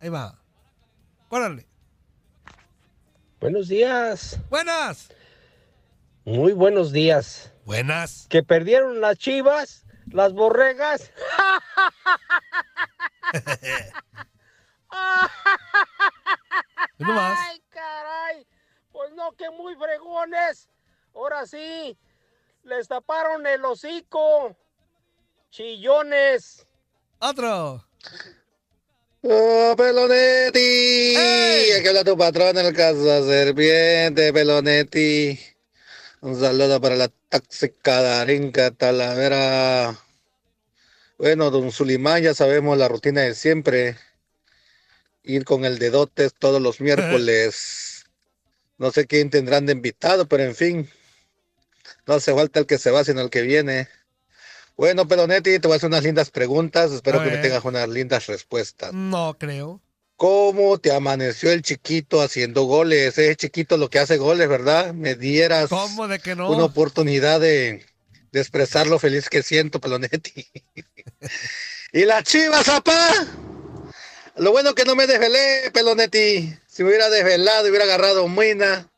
[0.00, 0.38] Ahí va.
[1.30, 1.66] Órale.
[3.40, 4.38] Buenos días.
[4.50, 5.08] Buenas.
[6.24, 7.52] Muy buenos días.
[7.64, 8.26] Buenas.
[8.28, 11.10] Que perdieron las chivas, las borregas.
[17.00, 18.46] Ay, caray.
[18.92, 20.68] Pues no, que muy fregones.
[21.14, 21.96] Ahora sí,
[22.64, 24.56] les taparon el hocico.
[25.50, 26.66] Chillones.
[27.20, 27.84] Otro.
[29.22, 31.16] ¡Oh, Pelonetti!
[31.76, 35.38] Aquí habla tu patrón, el caso serpiente, Pelonetti.
[36.20, 39.96] Un saludo para la tóxica Darinka Talavera.
[41.18, 43.96] Bueno, don Sulimán, ya sabemos la rutina de siempre.
[45.22, 48.06] Ir con el dedotes todos los miércoles.
[48.78, 50.90] No sé quién tendrán de invitado, pero en fin.
[52.06, 53.88] No hace falta el que se va, sino el que viene.
[54.76, 56.92] Bueno, Pelonetti, te voy a hacer unas lindas preguntas.
[56.92, 58.92] Espero que me tengas unas lindas respuestas.
[58.92, 59.80] No creo.
[60.16, 63.18] ¿Cómo te amaneció el chiquito haciendo goles?
[63.18, 64.92] Es chiquito lo que hace goles, ¿verdad?
[64.94, 66.50] Me dieras ¿Cómo de que no?
[66.50, 67.84] una oportunidad de,
[68.32, 70.46] de expresar lo feliz que siento, Pelonetti.
[71.92, 73.26] y las chivas, papá.
[74.38, 76.56] Lo bueno que no me desvelé, Pelonetti.
[76.68, 78.88] Si me hubiera desvelado, hubiera agarrado muina.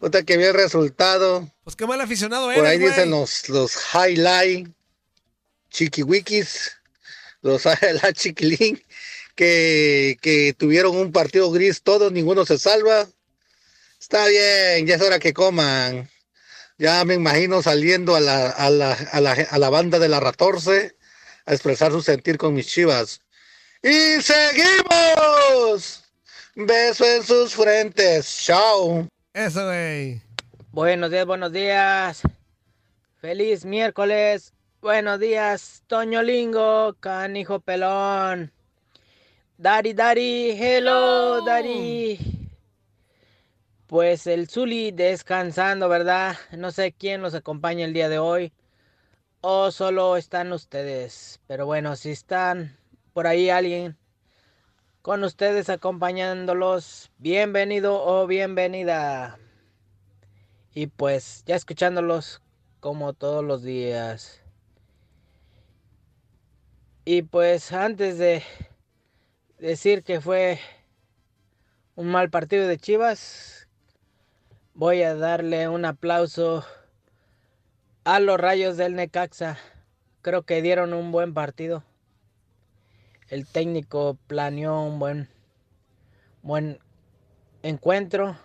[0.00, 1.48] Puta que vi el resultado.
[1.62, 2.90] Pues qué mal aficionado Por eres, ahí güey.
[2.90, 4.68] dicen los, los highlight,
[5.70, 6.72] chiquiwikis,
[7.42, 8.82] los highlight chiquilín,
[9.36, 13.08] que, que tuvieron un partido gris todos, ninguno se salva.
[14.00, 16.10] Está bien, ya es hora que coman.
[16.76, 20.18] Ya me imagino saliendo a la, a la, a la, a la banda de la
[20.18, 20.96] Ratorce
[21.46, 23.20] a expresar su sentir con mis chivas.
[23.84, 26.04] ¡Y seguimos!
[26.54, 28.44] Beso en sus frentes.
[28.46, 29.06] Chao.
[29.34, 30.22] Eso, güey.
[30.72, 32.22] Buenos días, buenos días.
[33.20, 34.54] Feliz miércoles.
[34.80, 38.50] Buenos días, Toño Lingo, canijo pelón.
[39.58, 42.18] Dari, Dari, hello, Dari.
[43.86, 46.36] Pues el Zuli descansando, ¿verdad?
[46.52, 48.50] No sé quién los acompaña el día de hoy.
[49.42, 51.38] o solo están ustedes.
[51.46, 52.78] Pero bueno, si están
[53.14, 53.96] por ahí alguien
[55.00, 59.38] con ustedes acompañándolos, bienvenido o bienvenida.
[60.74, 62.42] Y pues ya escuchándolos
[62.80, 64.42] como todos los días.
[67.04, 68.42] Y pues antes de
[69.58, 70.58] decir que fue
[71.94, 73.68] un mal partido de Chivas,
[74.72, 76.64] voy a darle un aplauso
[78.02, 79.56] a los rayos del Necaxa.
[80.20, 81.84] Creo que dieron un buen partido.
[83.28, 85.28] El técnico planeó un buen,
[86.42, 86.78] buen
[87.62, 88.36] encuentro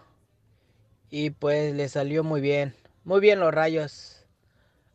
[1.09, 2.75] y pues le salió muy bien.
[3.03, 4.25] Muy bien los rayos.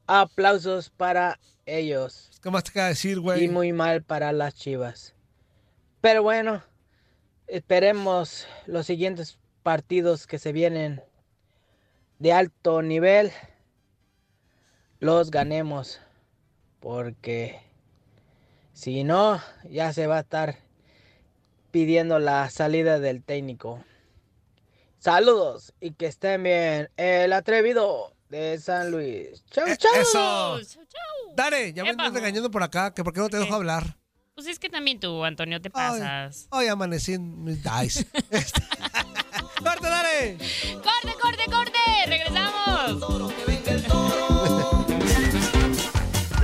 [0.07, 2.31] Aplausos para ellos.
[2.43, 3.45] ¿Qué más te queda decir, güey?
[3.45, 5.15] Y muy mal para las chivas.
[6.01, 6.63] Pero bueno,
[7.47, 11.03] esperemos los siguientes partidos que se vienen
[12.19, 13.33] de alto nivel
[15.01, 16.01] los ganemos.
[16.81, 17.61] Porque
[18.75, 20.59] si no, ya se va a estar
[21.71, 23.83] pidiendo la salida del técnico.
[24.99, 26.91] Saludos y que estén bien.
[26.97, 29.45] El atrevido de San Luis.
[29.51, 29.95] Chau, Eh, chau.
[30.59, 30.79] Eso.
[31.37, 33.97] Dale, ya me estás regañando por acá, que por qué no te dejo hablar.
[34.35, 36.49] Pues es que también tú, Antonio, te pasas.
[36.51, 38.07] Hoy amanecí en mis dice.
[39.63, 40.37] ¡Corte, dale!
[40.75, 41.79] ¡Corte, corte, corte!
[42.07, 43.54] ¡Regresamos!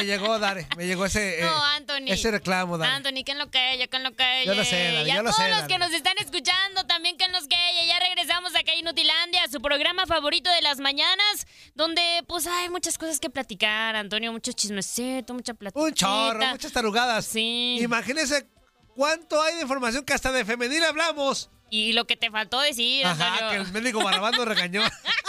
[0.00, 2.06] Me llegó, Dare, me llegó ese, eh, No, Anthony.
[2.08, 2.92] ese reclamo, Dare.
[2.92, 3.86] Anthony, ¿qué en lo que ella?
[3.86, 4.52] ¿Qué en lo que ella?
[4.52, 7.16] Yo lo sé, Y a yo lo todos sé, los que nos están escuchando también,
[7.16, 7.84] ¿qué en los que ella?
[7.86, 12.98] Ya regresamos acá a Inutilandia, su programa favorito de las mañanas, donde pues hay muchas
[12.98, 15.80] cosas que platicar, Antonio, mucho chismecito, mucha plática.
[15.80, 17.26] Un chorro, muchas tarugadas.
[17.26, 17.78] Sí.
[17.80, 18.46] Imagínense
[18.94, 21.50] cuánto hay de información que hasta de femenil hablamos.
[21.72, 23.50] Y lo que te faltó decir, Ajá, Antonio.
[23.50, 24.82] que el médico Barrabás nos regañó.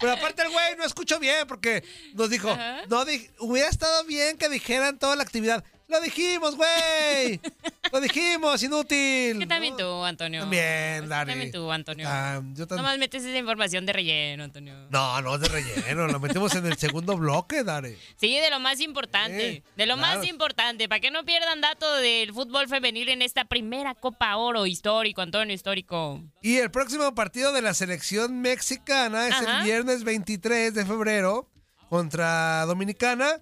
[0.00, 1.82] Pero aparte el güey no escuchó bien porque
[2.14, 2.56] nos dijo,
[2.88, 5.64] no di- hubiera estado bien que dijeran toda la actividad.
[5.88, 7.40] Lo dijimos, güey.
[7.92, 9.38] Lo dijimos, inútil.
[9.38, 10.42] Que también tú, Antonio.
[10.42, 11.30] También, Dari.
[11.30, 12.06] También tú, Antonio.
[12.06, 14.74] Ah, yo tam- Nomás metes esa información de relleno, Antonio.
[14.90, 17.96] No, no es de relleno, lo metemos en el segundo bloque, Dare.
[18.16, 19.54] Sí, de lo más importante.
[19.54, 20.18] Sí, de lo claro.
[20.18, 20.86] más importante.
[20.90, 25.54] Para que no pierdan datos del fútbol femenil en esta primera Copa Oro histórico, Antonio,
[25.54, 26.22] histórico.
[26.42, 29.60] Y el próximo partido de la selección mexicana es Ajá.
[29.60, 31.48] el viernes 23 de febrero
[31.88, 33.40] contra Dominicana.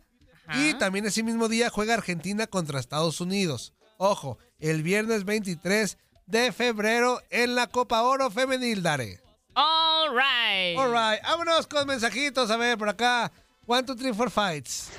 [0.55, 3.72] Y también ese mismo día juega Argentina contra Estados Unidos.
[3.99, 9.20] Ojo, el viernes 23 de febrero en la Copa Oro Femenil, Dare.
[9.55, 10.76] All right.
[10.78, 12.51] All right, vámonos con mensajitos.
[12.51, 13.32] A ver, por acá.
[13.66, 14.90] One, two, three, four fights.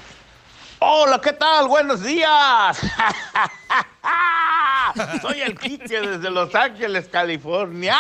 [0.80, 1.68] Hola, ¿qué tal?
[1.68, 2.78] Buenos días.
[5.22, 7.98] Soy el Quique desde Los Ángeles, California.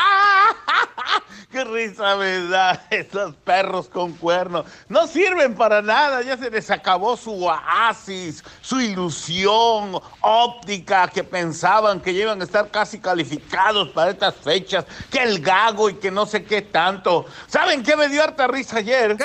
[1.52, 4.66] ¡Qué risa me da esos perros con cuernos!
[4.90, 12.00] No sirven para nada, ya se les acabó su oasis, su ilusión óptica que pensaban
[12.00, 16.28] que iban a estar casi calificados para estas fechas, que el gago y que no
[16.28, 17.26] sé qué tanto.
[17.48, 19.18] ¿Saben qué me dio harta risa ayer?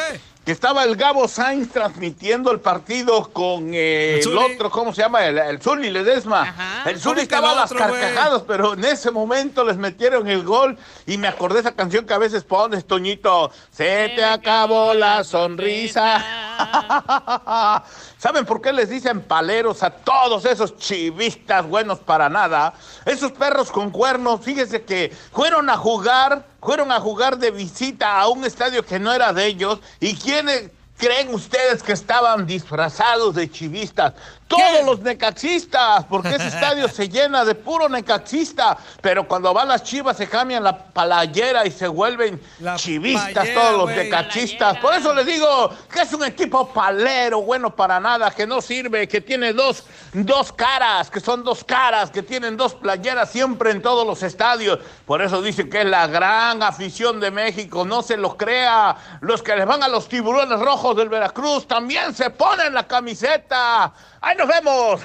[0.45, 5.25] Que estaba el Gabo Sainz transmitiendo el partido con eh, El otro, ¿cómo se llama?
[5.25, 6.83] El, el Zuli Ledesma.
[6.85, 10.43] El Zuli ¿Cómo que estaba a las carcajadas, pero en ese momento les metieron el
[10.43, 10.77] gol
[11.07, 13.53] y me acordé esa canción que a veces pones, Toñito.
[13.71, 16.25] Se te acabó la sonrisa.
[18.23, 22.73] ¿Saben por qué les dicen paleros a todos esos chivistas buenos para nada?
[23.05, 28.29] Esos perros con cuernos, fíjense que fueron a jugar, fueron a jugar de visita a
[28.29, 29.81] un estadio que no era de ellos.
[29.99, 34.13] ¿Y quiénes creen ustedes que estaban disfrazados de chivistas?
[34.57, 39.83] Todos los necaxistas, porque ese estadio se llena de puro necaxista, pero cuando van las
[39.83, 42.41] chivas se cambian la palayera y se vuelven
[42.77, 44.79] chivistas playera, todos los necaxistas.
[44.79, 49.09] Por eso les digo que es un equipo palero, bueno para nada, que no sirve,
[49.09, 53.83] que tiene dos, dos caras, que son dos caras, que tienen dos playeras siempre en
[53.83, 54.79] todos los estadios.
[55.07, 58.97] Por eso dicen que es la gran afición de México, no se lo crea.
[59.21, 63.93] Los que les van a los tiburones rojos del Veracruz también se ponen la camiseta.
[64.25, 65.03] ¡Ahí nos vemos!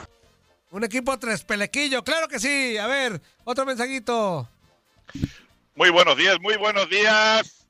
[0.70, 2.78] Un equipo tres pelequillo, claro que sí.
[2.78, 4.48] A ver, otro mensajito.
[5.74, 7.66] Muy buenos días, muy buenos días,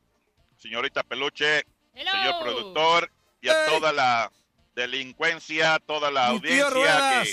[0.58, 3.10] señorita Peluche, señor productor
[3.42, 4.30] y a toda la
[4.76, 7.24] delincuencia, toda la Mi audiencia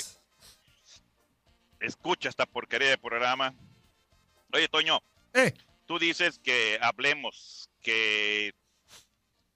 [1.81, 3.53] que escucha esta porquería de programa.
[4.53, 5.03] Oye, Toño,
[5.87, 8.53] tú dices que hablemos, que,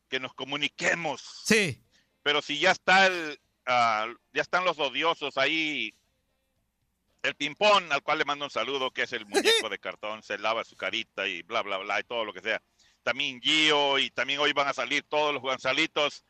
[0.09, 1.43] que nos comuniquemos.
[1.45, 1.81] Sí.
[2.25, 5.95] Pero si ya está el, ah, ya están los odiosos ahí,
[7.23, 10.39] el pimpón, al cual le mando un saludo, que es el muñeco de cartón, se
[10.39, 12.61] lava su carita y bla, bla, bla, y todo lo que sea.
[13.03, 16.25] También Gio, y también hoy van a salir todos los Gonzalitos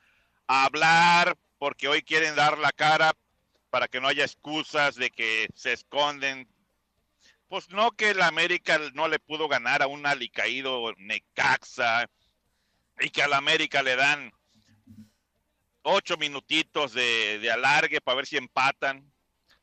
[0.47, 3.14] a hablar, porque hoy quieren dar la cara
[3.70, 6.49] para que no haya excusas de que se esconden.
[7.49, 12.09] Pues no que el América no le pudo ganar a un alicaído Necaxa
[13.01, 14.32] y que al América le dan
[15.91, 19.11] ocho minutitos de, de alargue para ver si empatan.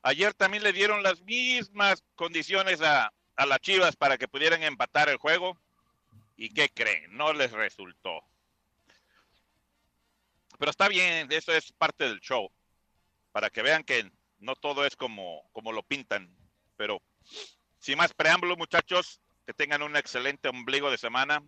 [0.01, 5.09] Ayer también le dieron las mismas condiciones a, a las Chivas para que pudieran empatar
[5.09, 5.59] el juego.
[6.35, 7.15] ¿Y qué creen?
[7.15, 8.21] No les resultó.
[10.57, 12.51] Pero está bien, eso es parte del show.
[13.31, 16.35] Para que vean que no todo es como, como lo pintan.
[16.75, 17.01] Pero
[17.79, 21.43] sin más preámbulos, muchachos, que tengan un excelente ombligo de semana.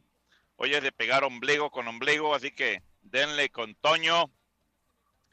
[0.55, 4.31] Hoy es de pegar ombligo con ombligo, así que denle con Toño.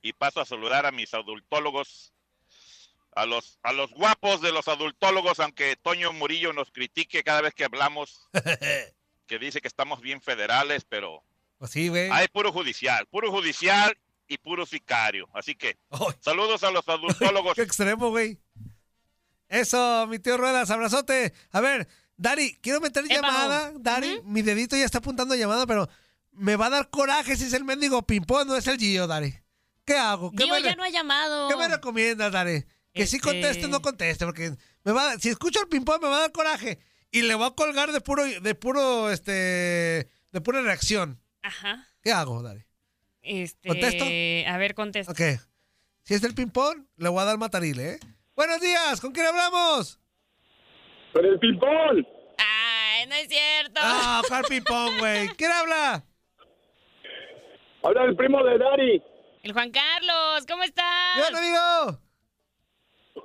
[0.04, 2.12] Y paso a saludar a mis adultólogos,
[3.16, 7.54] a los, a los guapos de los adultólogos, aunque Toño Murillo nos critique cada vez
[7.54, 8.28] que hablamos,
[9.26, 11.24] que dice que estamos bien federales, pero
[11.56, 12.10] Pues sí, güey.
[12.12, 13.96] hay puro judicial, puro judicial
[14.28, 15.26] y puro sicario.
[15.32, 15.78] Así que
[16.20, 17.54] saludos a los adultólogos.
[17.56, 18.38] Qué extremo, güey.
[19.48, 21.32] Eso, mi tío Ruedas, abrazote.
[21.50, 23.72] A ver, Dari, quiero meter llamada.
[23.76, 25.88] Dari, mi dedito ya está apuntando llamada, pero
[26.32, 29.34] me va a dar coraje si es el mendigo Pimpón, no es el Gio, Dari.
[29.84, 30.30] ¿Qué hago?
[30.30, 31.48] ¿Qué Gio me ya no ha llamado.
[31.48, 32.64] ¿Qué me recomiendas, Dari?
[32.92, 34.52] Que sí Este- conteste o no conteste, porque
[34.84, 36.78] me va a- si escucho al Pimpón me va a dar coraje
[37.10, 39.32] y le voy a colgar de puro, de puro, este,
[40.32, 41.20] de pura reacción.
[41.42, 41.88] Ajá.
[42.02, 42.64] ¿Qué hago, Dari?
[43.22, 44.04] Este, ¿Contesto?
[44.04, 45.12] A ver, contesta.
[45.12, 45.40] Ok.
[46.02, 47.98] Si es el ping-pong, le voy a dar matarile, ¿eh?
[48.36, 49.98] Buenos días, ¿con quién hablamos?
[51.12, 52.04] Con el ping-pong.
[52.38, 53.80] Ay, no es cierto.
[53.82, 55.28] Ah, ¿cuál ping-pong, güey?
[55.30, 56.04] ¿Quién habla?
[57.82, 59.02] Habla el primo de Dari.
[59.44, 61.16] El Juan Carlos, ¿cómo estás?
[61.16, 62.00] Bien, amigo.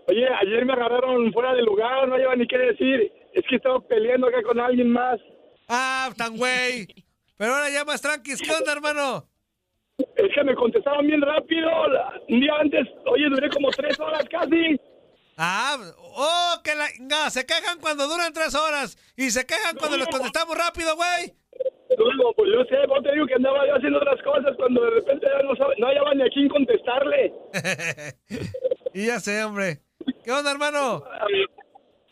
[0.09, 3.09] Oye, ayer me agarraron fuera de lugar, no lleva ni qué decir.
[3.34, 5.17] Es que estaba peleando acá con alguien más.
[5.70, 6.88] Ah, tan güey.
[7.38, 8.41] Pero ahora ya más tranquis.
[8.41, 9.30] ¿Qué onda, hermano?
[9.97, 11.70] Es que me contestaron bien rápido.
[12.28, 14.78] Un día antes, oye, duré como tres horas casi.
[15.38, 15.78] Ah,
[16.17, 16.89] oh, que la...
[16.99, 21.34] no, se quejan cuando duran tres horas y se quejan cuando les contestamos rápido, güey.
[22.20, 24.89] Luego, pues yo sé, vos te digo que andaba yo haciendo otras cosas cuando de
[24.89, 27.34] repente ya no, sabe, no hallaba ni a quién contestarle.
[28.91, 29.78] Y ya sé, hombre.
[30.26, 31.03] ¿Qué onda, hermano?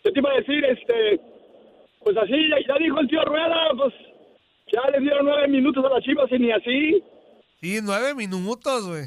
[0.03, 0.63] ¿Qué te iba a decir?
[0.63, 1.19] Este,
[2.03, 3.93] pues así, ya, ya dijo el tío Rueda, pues
[4.71, 7.03] ya les dieron nueve minutos a las chivas y ni así.
[7.59, 9.05] Sí, nueve minutos, güey.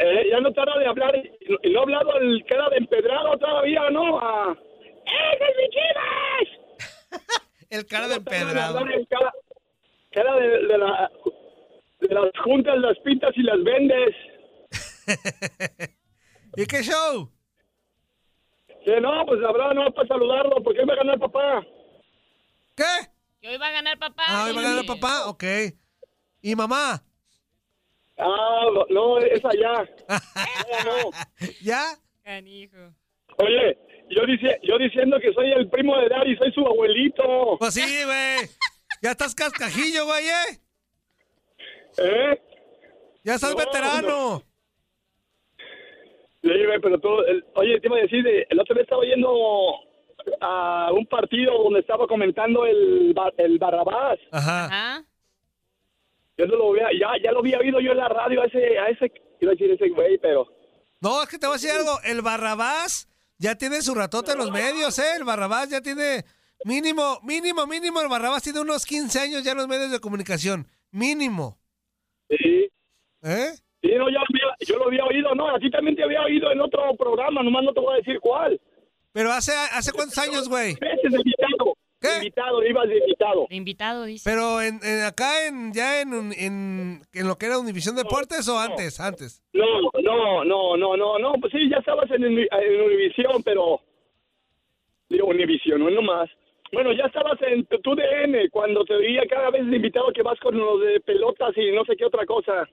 [0.00, 3.38] Eh, ya no tarda de hablar y, no ha hablado el que era de empedrado
[3.38, 4.18] todavía, ¿no?
[4.18, 4.52] A...
[4.52, 7.22] ¡Eh, es mi chivas!
[7.70, 8.80] El cara de empedrado.
[8.80, 9.32] El cara,
[10.16, 11.10] cara de, de la,
[12.00, 14.14] de las juntas, las pintas y las vendes.
[16.56, 17.30] ¿Y qué show?
[18.82, 21.66] Que no, pues habrá no para saludarlo, porque hoy va a ganar papá.
[22.74, 23.48] ¿Qué?
[23.48, 24.24] Hoy va a ganar papá.
[24.26, 25.26] Ah, ¿hoy va a ganar papá?
[25.26, 25.44] Ok.
[26.40, 27.02] ¿Y mamá?
[28.16, 29.86] Ah, no, no, es allá.
[31.62, 31.82] ¿Ya?
[32.24, 32.94] Canijo.
[33.36, 37.58] Oye, yo, dice, yo diciendo que soy el primo de Dari, soy su abuelito.
[37.58, 38.48] Pues sí, güey.
[39.02, 40.60] Ya estás cascajillo, güey, ¿eh?
[41.98, 42.42] ¿Eh?
[43.24, 44.42] Ya estás No, veterano.
[46.42, 47.24] Sí, güey, pero todo...
[47.26, 49.30] el- oye, te iba a decir, de- el otro día estaba yendo
[50.40, 54.18] a un partido donde estaba comentando el, el Barrabás.
[54.32, 55.04] Ajá.
[56.38, 58.78] Yo no lo había, ya, ya lo había oído yo en la radio a ese,
[58.78, 60.46] a ese, iba a decir ese güey, pero...
[61.00, 61.98] No, es que te voy a decir algo.
[62.04, 65.16] El Barrabás ya tiene su ratote en los medios, ¿eh?
[65.16, 66.24] El Barrabás ya tiene
[66.64, 68.00] mínimo, mínimo, mínimo.
[68.00, 70.66] El Barrabás tiene unos 15 años ya en los medios de comunicación.
[70.90, 71.58] Mínimo.
[72.28, 72.68] Sí.
[73.22, 73.50] ¿Eh?
[73.82, 76.22] Sí, no, yo, lo había- yo lo había oído, no, a ti también te había
[76.22, 78.60] oído en otro programa, nomás no te voy a decir cuál.
[79.12, 80.74] Pero hace, hace cuántos años, güey.
[80.74, 81.74] Veces invitado.
[81.98, 82.08] ¿Qué?
[82.08, 83.46] De invitado, ibas de invitado.
[83.48, 84.28] De invitado, dice.
[84.28, 88.46] Pero en, en- acá en ya en, un- en, en lo que era Univisión Deportes
[88.48, 89.42] o antes, antes.
[89.54, 89.64] No,
[90.02, 93.80] no, no, no, no, no, pues sí, ya estabas en, en Univisión, pero...
[95.08, 96.28] Digo, Univisión, no es nomás.
[96.72, 100.38] Bueno, ya estabas en tu, tu DN cuando te veía cada vez invitado que vas
[100.40, 102.68] con los de pelotas y no sé qué otra cosa.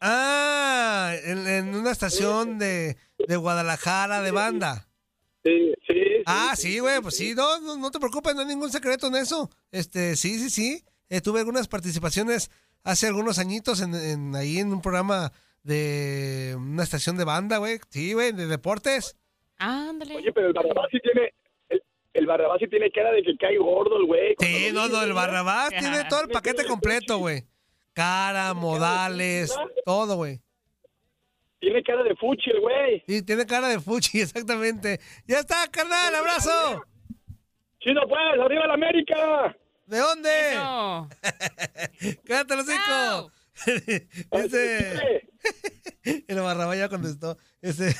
[0.00, 2.96] Ah, en, en una estación de,
[3.26, 4.86] de Guadalajara de banda.
[5.44, 6.00] Sí, sí.
[6.26, 9.14] Ah, sí, güey, pues sí, no, no, no te preocupes, no hay ningún secreto en
[9.16, 9.50] eso.
[9.70, 10.84] Este, sí, sí, sí.
[11.08, 12.50] Eh, tuve algunas participaciones
[12.82, 17.78] hace algunos añitos en, en- ahí en un programa de una estación de banda, güey.
[17.90, 19.16] Sí, güey, de deportes.
[19.58, 20.16] Ándale.
[20.16, 21.32] Oye, pero el Barrabás sí tiene...
[22.14, 24.34] El, Barrabás sí tiene cara de que cae gordo el güey.
[24.38, 27.42] Sí, no, no, el Barrabás tiene todo el paquete completo, güey.
[27.92, 29.54] Cara, modales,
[29.84, 30.40] todo, güey.
[31.60, 33.04] Tiene cara de fuchi el güey.
[33.06, 35.00] Sí, tiene cara de fuchi, exactamente.
[35.26, 36.84] Ya está, carnal, abrazo.
[37.80, 39.56] Chido pues, arriba la América.
[39.86, 40.30] ¿De dónde?
[42.24, 43.30] Cállate los cinco.
[44.42, 45.28] Dice.
[46.28, 47.36] El Barrabás ya contestó.
[47.62, 47.94] Ese.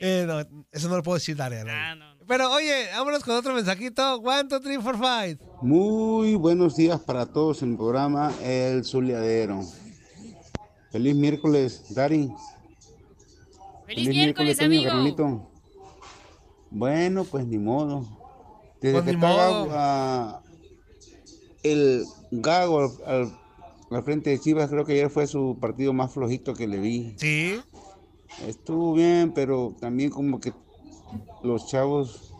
[0.00, 0.40] Eh, no,
[0.72, 1.64] eso no lo puedo decir, Daria.
[1.94, 2.16] no.
[2.26, 4.16] Pero oye, vámonos con otro mensajito.
[4.16, 5.38] One, two, three, four, five.
[5.62, 9.60] Muy buenos días para todos en el programa El Zuliadero.
[10.90, 12.28] Feliz miércoles, Dari.
[13.86, 14.90] Feliz miércoles, amigo.
[14.90, 15.50] Carmelito.
[16.70, 18.06] Bueno, pues ni modo.
[18.80, 19.68] Desde Pues que ni estaba modo.
[19.72, 20.42] ah,
[21.62, 22.90] el Gago al,
[23.22, 23.38] al-
[23.90, 27.14] al frente de Chivas, creo que ayer fue su partido más flojito que le vi.
[27.16, 27.60] Sí.
[28.46, 30.52] Estuvo bien, pero también como que
[31.42, 32.34] los chavos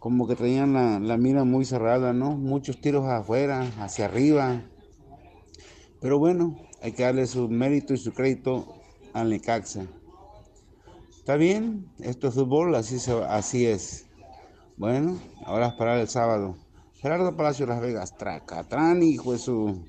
[0.00, 2.36] como que traían la, la mira muy cerrada, ¿no?
[2.36, 4.62] Muchos tiros afuera, hacia arriba.
[6.00, 8.74] Pero bueno, hay que darle su mérito y su crédito
[9.12, 9.86] al Necaxa.
[11.10, 14.06] Está bien, esto es fútbol, así, se, así es.
[14.78, 16.56] Bueno, ahora es para el sábado.
[16.94, 19.84] Gerardo Palacio Las Vegas, Tracatrán, hijo de su...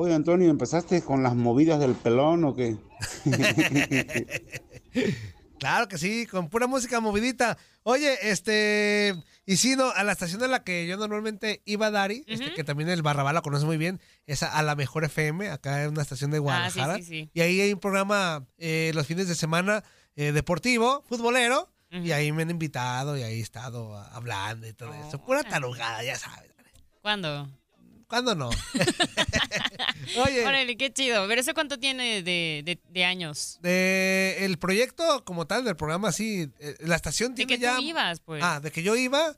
[0.00, 2.76] Oye, Antonio, ¿empezaste con las movidas del pelón o qué?
[5.58, 7.58] Claro que sí, con pura música movidita.
[7.82, 9.12] Oye, este,
[9.44, 12.62] y sí, no, a la estación a la que yo normalmente iba, Dari, este, que
[12.62, 15.90] también el Barrabá la conoce muy bien, es a, a la Mejor FM, acá en
[15.90, 16.98] una estación de Guadalajara.
[16.98, 17.30] sí, sí.
[17.34, 19.82] Y ahí hay un programa eh, los fines de semana
[20.14, 24.74] eh, deportivo, futbolero, y ahí me han invitado y ahí he estado ah, hablando y
[24.74, 25.20] todo eso.
[25.24, 26.52] Pura tarugada, ya sabes.
[27.02, 27.48] ¿Cuándo?
[28.08, 28.50] ¿Cuándo no?
[30.24, 30.46] Oye.
[30.46, 31.26] Órale, qué chido.
[31.28, 33.58] ¿Pero eso cuánto tiene de, de- de años?
[33.62, 37.76] De el proyecto como tal, del programa, sí, eh, la estación De tiene que ya...
[37.76, 38.42] tú ibas, pues.
[38.42, 39.34] Ah, de que yo iba,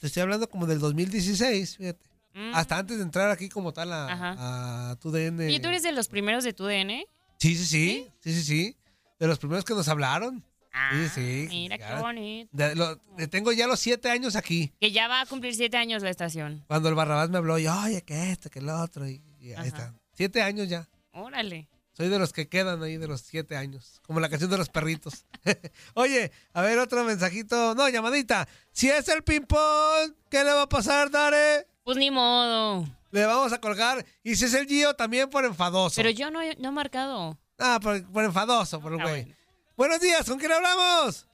[0.00, 2.06] te estoy hablando como del 2016, fíjate.
[2.34, 2.54] Mm.
[2.54, 5.50] Hasta antes de entrar aquí como tal a, a tu DN.
[5.50, 7.06] ¿Y tú eres de los primeros de tu DN?
[7.38, 8.76] Sí, sí, sí, sí, sí, sí.
[9.18, 10.44] De los primeros que nos hablaron.
[10.92, 11.44] Sí, sí.
[11.46, 12.50] Ah, Mira qué bonito.
[12.52, 14.72] De- lo- de- tengo ya los siete años aquí.
[14.80, 16.64] Que ya va a cumplir siete años la estación.
[16.68, 19.08] Cuando el Barrabás me habló, yo, oye, que esto, que el otro.
[19.08, 19.94] Y, y ahí está.
[20.14, 20.88] Siete años ya.
[21.12, 21.68] Órale.
[21.92, 24.00] Soy de los que quedan ahí de los siete años.
[24.06, 25.24] Como la canción de los perritos.
[25.94, 27.74] Oye, a ver, otro mensajito.
[27.74, 28.46] No, llamadita.
[28.70, 31.66] Si es el ping-pong, ¿qué le va a pasar, Dare?
[31.84, 32.86] Pues ni modo.
[33.12, 34.04] Le vamos a colgar.
[34.22, 35.96] Y si es el Gio, también por enfadoso.
[35.96, 37.38] Pero yo no he, no he marcado.
[37.58, 39.34] Ah, por, por enfadoso, por el Ah, güey.
[39.76, 41.28] Buenos días, ¿con quién hablamos?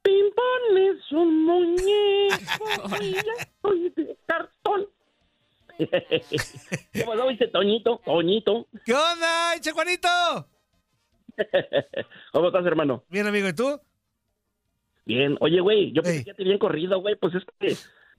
[0.00, 3.16] Pimpón es un muñeco y
[3.60, 4.86] soy de cartón.
[5.78, 8.00] ¿Qué pasó, dice Toñito?
[8.06, 8.66] Toñito.
[8.86, 10.08] ¿Qué onda, Che Juanito?
[12.32, 13.04] ¿Cómo estás, hermano?
[13.10, 13.78] Bien, amigo, ¿y tú?
[15.04, 15.36] Bien.
[15.40, 17.16] Oye, güey, yo pensé que ya te habían corrido, güey.
[17.16, 17.76] Pues es que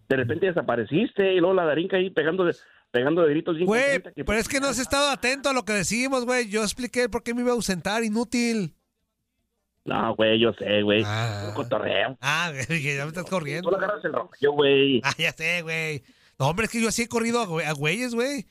[0.10, 2.56] de repente desapareciste y luego la darinca ahí pegando de,
[2.92, 3.58] pegando de gritos.
[3.60, 6.48] Güey, pero es que no has estado atento a lo que decimos, güey.
[6.50, 8.77] Yo expliqué por qué me iba a ausentar, inútil.
[9.88, 11.02] No, güey, yo sé, güey.
[11.04, 12.18] Un cotorreo.
[12.22, 13.70] Ah, ya me estás corriendo.
[13.70, 15.02] Tú le agarras el rollo, güey.
[15.04, 16.04] Ah, ya sé, güey.
[16.38, 18.46] No, hombre, es que yo así he corrido a, güey- a güeyes, güey.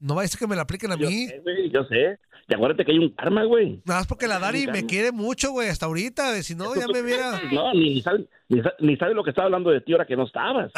[0.00, 1.26] No va a ser que me la apliquen a Yo mí.
[1.26, 2.18] sé, güey, yo sé.
[2.48, 3.82] Y acuérdate que hay un karma, güey.
[3.84, 6.30] Nada más porque la Dari me quiere mucho, güey, hasta ahorita.
[6.30, 6.42] güey.
[6.42, 7.38] Si no, ya me viera.
[7.52, 10.16] No, ni, sabe, ni, sa- ni sabe lo que estaba hablando de ti ahora que
[10.16, 10.72] no estabas.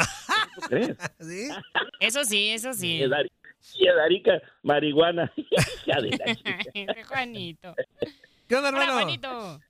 [0.55, 0.89] ¿Tú crees?
[1.21, 1.47] ¿Sí?
[2.01, 3.01] Eso sí, eso sí.
[3.59, 5.31] Sí, Darica, marihuana.
[5.37, 6.57] Hija de la chica.
[6.73, 7.75] Ese Juanito.
[8.49, 8.93] ¿Qué onda, Hola, hermano?
[8.93, 9.61] Juanito.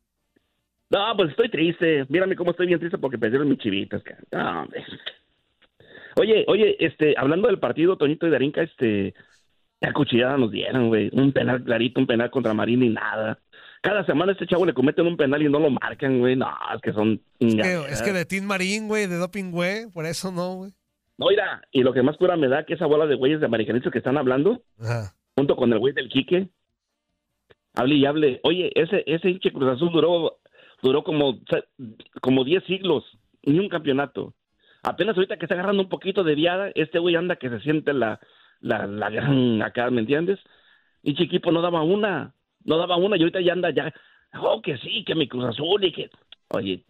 [0.91, 2.05] No, pues estoy triste.
[2.09, 4.03] Mírame cómo estoy bien triste porque perdieron mis chivitas.
[4.31, 4.83] No, hombre.
[6.17, 9.13] Oye, oye, este, hablando del partido, Toñito y Darinka, este,
[9.79, 11.09] qué cuchillada nos dieron, güey.
[11.13, 13.39] Un penal clarito, un penal contra Marín y nada.
[13.81, 16.35] Cada semana a este chavo le cometen un penal y no lo marcan, güey.
[16.35, 17.21] No, es que son...
[17.39, 19.89] Es que, es que de Team Marín, güey, de doping, güey.
[19.91, 20.71] Por eso no, güey.
[21.17, 23.45] No, mira, y lo que más cura me da que esa bola de güeyes de
[23.45, 25.13] americanistas que están hablando, Ajá.
[25.35, 26.49] junto con el güey del Quique,
[27.73, 28.39] Hable y hable.
[28.43, 30.39] Oye, ese, ese hinche Cruz Azul duró,
[30.81, 31.39] duró como,
[32.21, 33.03] como 10 siglos,
[33.43, 34.33] ni un campeonato.
[34.83, 37.93] Apenas ahorita que está agarrando un poquito de viada, este güey anda que se siente
[37.93, 38.19] la,
[38.61, 40.39] la, la gran acá, ¿me entiendes?
[41.03, 43.93] Y Chiquipo no daba una, no daba una, y ahorita ya anda ya,
[44.41, 46.09] oh, que sí, que mi Cruz Azul y que,
[46.49, 46.83] oye,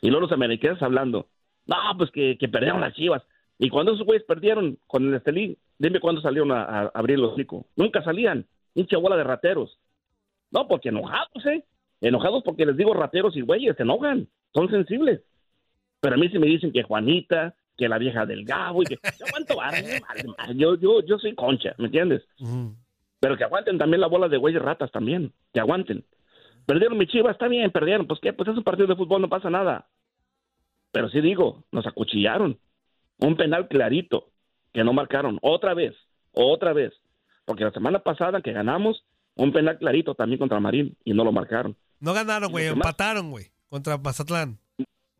[0.00, 1.28] y luego los americanos hablando,
[1.66, 3.22] no, pues que, que perdieron las chivas.
[3.58, 7.66] Y cuando esos güeyes perdieron con el Estelí, dime cuándo salieron a, abrir los hocico.
[7.76, 9.78] Nunca salían, hincha bola de rateros.
[10.50, 11.64] No, porque enojados, ¿eh?
[12.02, 15.20] Enojados porque les digo rateros y güeyes, se enojan, son sensibles.
[16.00, 18.98] Pero a mí sí me dicen que Juanita, que la vieja del Gabo y que
[19.18, 19.54] yo aguanto
[20.54, 22.22] yo, yo, yo soy concha, ¿me entiendes?
[23.20, 26.04] Pero que aguanten también la bola de güeyes ratas también, que aguanten.
[26.66, 29.28] Perdieron mi chiva, está bien, perdieron, pues qué, pues es un partido de fútbol, no
[29.28, 29.86] pasa nada.
[30.90, 32.58] Pero sí digo, nos acuchillaron.
[33.18, 34.32] Un penal clarito,
[34.72, 35.94] que no marcaron, otra vez,
[36.32, 36.92] otra vez.
[37.44, 39.04] Porque la semana pasada que ganamos,
[39.36, 41.76] un penal clarito también contra Marín y no lo marcaron.
[42.02, 44.58] No ganaron, güey, empataron, güey, contra Mazatlán.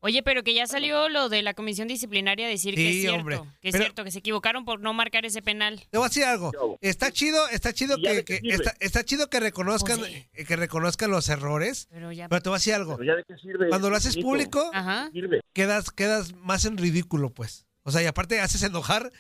[0.05, 3.01] Oye, pero que ya salió lo de la comisión disciplinaria a decir que es Sí,
[3.03, 3.37] cierto, hombre.
[3.61, 5.81] que es Pero- cierto, que se equivocaron por no marcar ese penal.
[5.91, 6.51] Te voy a decir algo.
[6.81, 10.27] Está chido, está chido ¿Y ya que, está, está chido que reconozcan, Pues sí.
[10.33, 11.87] eh, que reconozcan los errores.
[11.89, 12.97] Pero ya- te voy a decir algo.
[12.97, 13.69] Pero ya de qué sirve.
[13.69, 15.09] Cuando lo haces público, Ajá.
[15.53, 17.65] quedas, quedas más en ridículo, pues.
[17.85, 19.13] O sea, y aparte haces enojar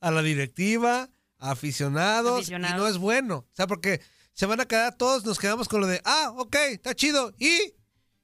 [0.00, 1.08] a la directiva,
[1.38, 2.76] a aficionados, Aficionados.
[2.76, 3.36] y no es bueno.
[3.38, 4.00] O sea, porque
[4.40, 7.30] se van a quedar todos, nos quedamos con lo de, ah, ok, está chido.
[7.38, 7.74] ¿Y?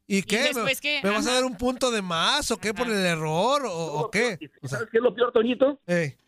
[0.06, 0.44] ¿Y qué?
[0.44, 1.00] después ¿Me, qué?
[1.04, 4.10] me vas a dar un punto de más o qué por el error o, o
[4.10, 4.38] qué?
[4.62, 5.78] O sea, ¿Sabes qué es lo peor, Toñito?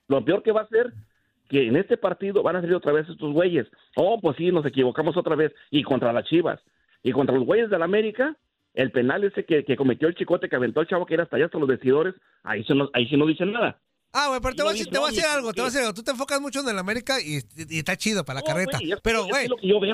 [0.09, 0.93] Lo peor que va a ser
[1.49, 3.66] que en este partido van a salir otra vez estos güeyes.
[3.97, 5.55] Oh, pues sí, nos equivocamos otra vez.
[5.70, 6.61] Y contra las Chivas.
[7.03, 8.36] Y contra los güeyes de la América,
[8.74, 11.36] el penal ese que, que cometió el chicote que aventó el chavo que era hasta
[11.36, 13.80] allá hasta los vestidores, ahí, sí no, ahí sí no dicen nada.
[14.12, 15.94] Ah, güey, pero te voy te voy a decir algo, te voy a decir algo.
[15.94, 18.78] Tú te enfocas mucho en el América y, y- y está chido para la carreta.
[18.80, 19.48] es- pero, es güey,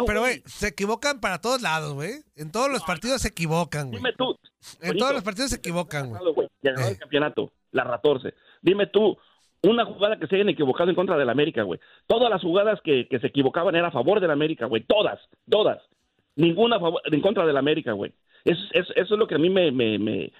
[0.06, 0.42] pero, güey.
[0.46, 2.22] se equivocan para todos lados, güey.
[2.36, 3.98] En todos los partidos se equivocan, güey.
[3.98, 4.36] Dime tú.
[4.80, 6.32] En todos los partidos se equivocan, güey.
[6.32, 8.34] güey, ya ganó el campeonato, la 14.
[8.62, 9.18] Dime tú,
[9.62, 11.80] una jugada que se hayan equivocado en contra del América, güey.
[12.06, 14.84] Todas las jugadas que, que se equivocaban eran a favor del América, güey.
[14.84, 15.18] Todas,
[15.50, 15.82] todas.
[16.36, 18.12] Ninguna favor- en contra del América, güey.
[18.44, 20.32] Eso, eso, eso es lo que a mí me, me, me,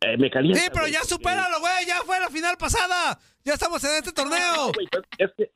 [0.00, 0.60] eh, me calienta.
[0.60, 1.86] Sí, pero ya supéralo, güey.
[1.86, 3.18] Ya fue la final pasada.
[3.44, 4.72] Ya estamos en este torneo.
[5.18, 5.50] es que,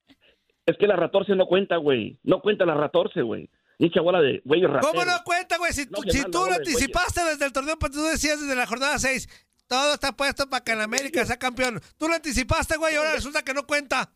[0.66, 2.18] es que la 14 no cuenta, güey.
[2.22, 3.48] No cuenta la 14, güey.
[3.78, 4.62] Hincha bola de güey.
[4.62, 5.72] ¿Cómo no cuenta, güey?
[5.72, 8.98] Si, No, si tú lo anticipaste desde el torneo, pues tú decías desde la jornada
[8.98, 9.28] 6,
[9.66, 11.80] todo está puesto para que el América sea campeón.
[11.98, 14.12] Tú lo anticipaste, güey, y ahora resulta que no cuenta.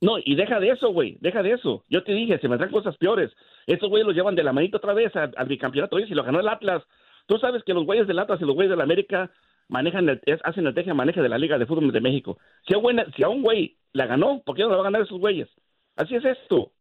[0.00, 1.84] No, y deja de eso, güey, deja de eso.
[1.88, 3.32] Yo te dije, se me traen cosas peores.
[3.66, 5.96] Estos güeyes los llevan de la manita otra vez al, al bicampeonato.
[5.96, 6.82] Oye, si lo ganó el Atlas.
[7.28, 9.30] Tú sabes que los güeyes del Atlas y los güeyes de la América
[9.68, 12.38] manejan el, es- hacen el teje maneje de la Liga de Fútbol de México.
[12.66, 12.78] Si a,
[13.14, 15.48] si a un güey la ganó, ¿por qué no la va a ganar esos güeyes?
[15.94, 16.72] Así es esto.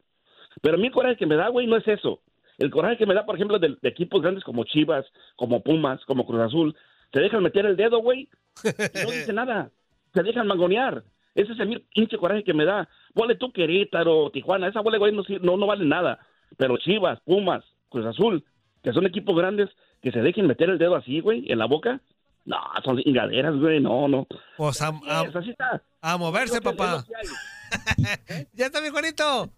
[0.61, 2.21] Pero a mí el coraje que me da, güey, no es eso.
[2.57, 6.03] El coraje que me da, por ejemplo, de, de equipos grandes como Chivas, como Pumas,
[6.05, 6.75] como Cruz Azul,
[7.13, 8.21] se dejan meter el dedo, güey,
[8.63, 9.69] y no dice nada.
[10.13, 11.03] Se dejan mangonear.
[11.35, 12.89] Ese es el pinche coraje que me da.
[13.13, 16.19] Ponle tú Querétaro, Tijuana, esa bola, güey, no, no, no vale nada.
[16.57, 18.43] Pero Chivas, Pumas, Cruz Azul,
[18.81, 19.69] que son equipos grandes,
[20.01, 21.99] que se dejen meter el dedo así, güey, en la boca.
[22.45, 24.25] No, son ingaderas, güey, no, no.
[24.55, 25.81] Pues a, a- Es, así está.
[26.01, 27.03] a moverse, papá.
[27.15, 28.47] hay.
[28.53, 29.49] ya está, mi Juanito.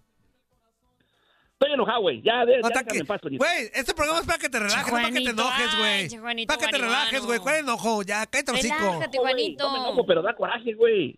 [1.53, 2.21] Estoy enojado, güey.
[2.21, 3.21] Ya, de, ya Hasta déjame que- paz.
[3.21, 6.09] Güey, este programa es para que te relajes, no para que te Juanito, enojes, güey.
[6.19, 6.95] Juanito Para que te marihuano.
[6.99, 7.39] relajes, güey.
[7.39, 8.01] ¿Cuál enojo?
[8.03, 8.75] Ya, cállate el hocico.
[8.79, 9.63] Relájate, Juanito.
[9.65, 11.15] No me enojo, pero da coraje, güey.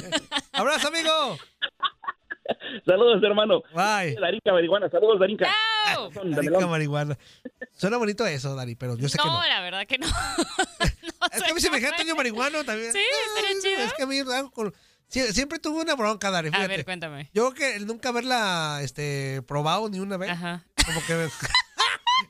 [0.52, 1.10] Abrazo, amigo.
[2.86, 3.62] Saludos, hermano.
[3.74, 4.16] Bye.
[4.20, 5.46] Darinka Marihuana, saludos, Darinka.
[5.86, 6.12] ¡Chao!
[6.12, 6.70] Son de Rica melón.
[6.70, 7.18] marihuana.
[7.76, 9.40] Suena bonito eso, Dari, pero yo sé que no.
[9.40, 10.06] No, la verdad que no.
[11.32, 12.92] Es que a mí se me dijera Toño marihuano también.
[12.92, 12.98] Sí,
[13.36, 13.82] estaría chido.
[13.86, 14.74] Es que a mí algo con-
[15.08, 17.30] Sie- siempre tuve una bronca, Dari, A ver, cuéntame.
[17.34, 20.30] Yo creo que el nunca haberla este, probado ni una vez.
[20.30, 20.64] Ajá.
[20.86, 21.24] Como que...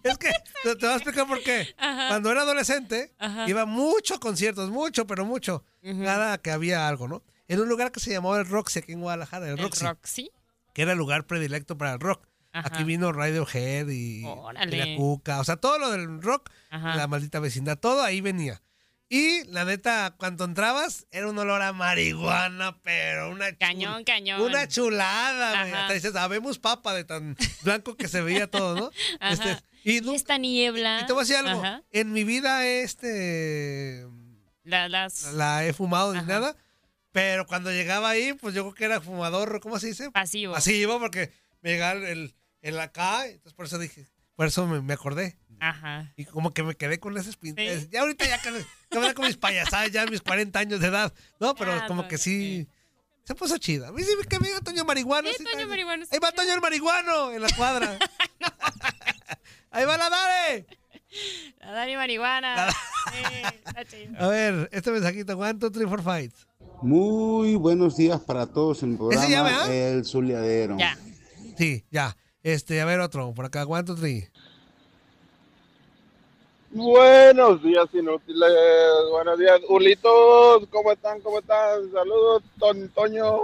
[0.02, 0.30] es que
[0.62, 1.74] te, te voy a explicar por qué.
[1.76, 2.08] Ajá.
[2.08, 3.46] Cuando era adolescente, Ajá.
[3.48, 5.62] iba mucho a conciertos, mucho, pero mucho.
[5.82, 7.22] Cada que había algo, ¿no?
[7.51, 10.30] En un lugar que se llamaba el Roxy, aquí en Guadalajara, el, ¿El Roxy, Roxy?
[10.72, 12.26] que era el lugar predilecto para el rock.
[12.53, 12.68] Ajá.
[12.68, 16.94] Aquí vino Radiohead y, y la Cuca, o sea, todo lo del rock, Ajá.
[16.96, 18.62] la maldita vecindad, todo ahí venía.
[19.09, 24.40] Y la neta, cuando entrabas, era un olor a marihuana, pero una chul- Cañón, cañón.
[24.40, 25.72] Una chulada, güey.
[25.72, 28.90] Hasta dices, sabemos papa de tan blanco que se veía todo, ¿no?
[29.28, 31.01] Este, y, Esta niebla.
[31.03, 31.61] y te voy a decir algo.
[31.64, 31.82] Ajá.
[31.90, 34.07] En mi vida, este.
[34.62, 35.32] La- las...
[35.32, 36.55] La he fumado ni nada.
[37.12, 40.11] Pero cuando llegaba ahí, pues yo creo que era fumador, ¿cómo se dice?
[40.11, 40.54] Pasivo.
[40.54, 44.06] Pasivo, porque me llegaba el, el acá, entonces por eso dije,
[44.36, 45.36] por eso me, me acordé.
[45.58, 46.12] Ajá.
[46.16, 47.82] Y como que me quedé con esas pintas.
[47.82, 47.88] Sí.
[47.90, 48.50] Ya ahorita ya que,
[48.90, 51.54] que me da con mis payasadas, ya mis 40 años de edad, ¿no?
[51.54, 52.66] Pero Ya, como no, que sí,
[53.24, 53.88] Se puso chida.
[53.88, 55.28] A mí sí me que venga Toño Marihuano.
[55.36, 57.98] Sí, Toño Marihuano, Ahí va Toño el Marihuano en la cuadra.
[59.70, 60.66] Ahí va la Dare.
[61.61, 62.68] La Dani Marihuana.
[64.18, 65.36] A ver, este mensajito.
[65.36, 66.32] One, two, three, four, five.
[66.83, 69.74] Muy buenos días para todos en el programa ¿Ese ya.
[69.74, 70.78] El Zuliadero.
[70.78, 70.97] Ya.
[71.59, 72.16] Sí, ya.
[72.43, 73.35] Este, a ver otro.
[73.35, 74.28] Por acá, one, two, three.
[76.72, 78.48] Buenos días, inútiles.
[79.10, 80.68] Buenos días, Ulitos.
[80.70, 81.20] ¿Cómo están?
[81.20, 81.90] ¿Cómo están?
[81.90, 83.40] Saludos, Ton Toño.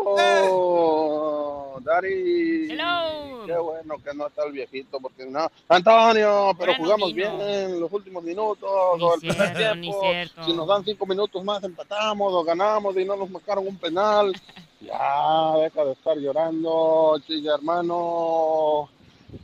[1.80, 2.70] Dari.
[2.70, 3.44] Hello.
[3.44, 5.50] Qué bueno que no está el viejito, porque no.
[5.68, 10.00] Antonio, pero jugamos bien en los últimos minutos o el primer cierto, ni tiempo.
[10.02, 10.44] cierto.
[10.44, 14.32] Si nos dan cinco minutos más, empatamos o ganamos y no nos marcaron un penal.
[14.78, 18.88] Ya, deja de estar llorando, chilla hermano.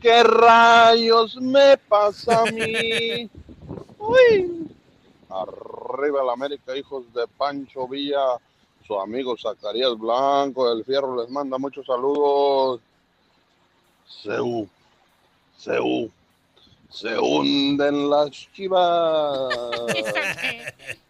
[0.00, 3.28] ¿Qué rayos me pasa a mí?
[4.02, 4.68] Uy.
[5.28, 8.36] Arriba la América, hijos de Pancho Villa,
[8.86, 12.80] su amigo Zacarías Blanco, el Fierro les manda muchos saludos.
[14.06, 14.68] Seú,
[15.56, 16.10] Seú,
[16.90, 19.54] se hunden las chivas.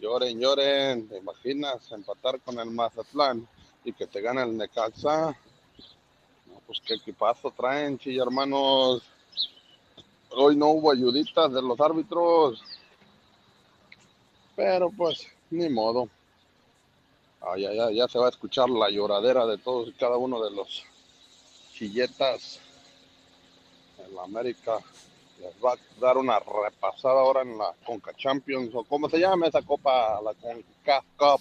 [0.00, 3.48] Lloren, lloren, ¿te imaginas empatar con el Mazatlán
[3.84, 5.28] y que te gane el Necaxa?
[5.28, 9.02] No, pues qué equipazo traen, chilla hermanos.
[10.36, 12.62] Hoy no hubo ayuditas de los árbitros.
[14.56, 16.08] Pero pues, ni modo.
[17.40, 20.42] Ah, ya, ya, ya se va a escuchar la lloradera de todos y cada uno
[20.42, 20.84] de los
[21.72, 22.58] chilletas
[23.98, 24.78] en la América.
[25.40, 29.48] Les va a dar una repasada ahora en la Conca Champions o como se llama
[29.48, 31.40] esa copa, la Conca Cup.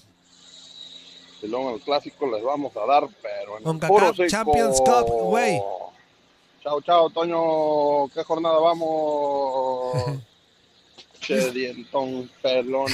[1.41, 4.29] Y luego en el clásico les vamos a dar, pero en puro seco.
[4.29, 5.61] Champions Cup, güey.
[6.63, 8.07] Chao, chao, Toño.
[8.13, 10.21] ¿Qué jornada vamos?
[11.19, 12.87] che, dientón, pelón,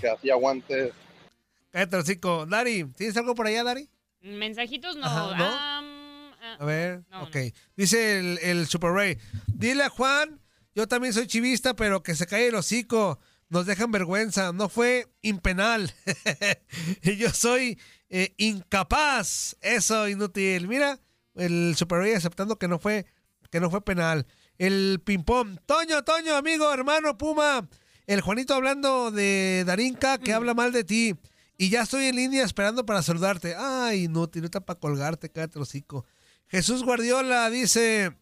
[0.00, 0.92] que hacía guantes.
[1.70, 2.46] Cállate, hocico.
[2.46, 3.88] Dari, ¿tienes algo por allá, Dari?
[4.22, 5.06] Mensajitos no.
[5.06, 5.44] Ajá, ¿no?
[5.44, 7.36] Ah, A ver, no, ok.
[7.76, 9.18] Dice el, el Super Ray.
[9.46, 10.40] Dile a Juan,
[10.74, 13.20] yo también soy chivista, pero que se cae el hocico.
[13.48, 14.52] Nos dejan vergüenza.
[14.52, 15.92] No fue impenal.
[17.02, 17.78] y yo soy
[18.08, 19.56] eh, incapaz.
[19.60, 20.66] Eso, inútil.
[20.66, 20.98] Mira,
[21.34, 23.06] el Super Ray aceptando que no fue,
[23.50, 24.26] que no fue penal.
[24.58, 25.58] El ping-pong.
[25.66, 27.68] Toño, Toño, amigo, hermano, Puma.
[28.06, 31.14] El Juanito hablando de Darinka que habla mal de ti.
[31.56, 33.54] Y ya estoy en línea esperando para saludarte.
[33.56, 36.06] Ay, inútil, no está para colgarte, cállate hocico.
[36.48, 38.16] Jesús Guardiola dice,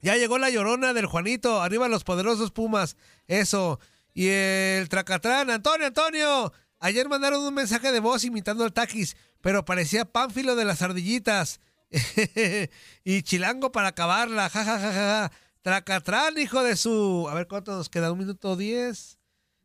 [0.00, 3.80] ya llegó la llorona del Juanito, arriba los poderosos Pumas, eso.
[4.14, 9.64] Y el Tracatrán, Antonio, Antonio, ayer mandaron un mensaje de voz imitando al Taquis, pero
[9.64, 11.60] parecía Pánfilo de las ardillitas.
[13.04, 15.32] y Chilango para acabarla, jajajaja.
[15.62, 17.26] Tracatrán, hijo de su...
[17.28, 18.10] A ver, ¿cuánto nos queda?
[18.12, 19.18] ¿Un minuto diez?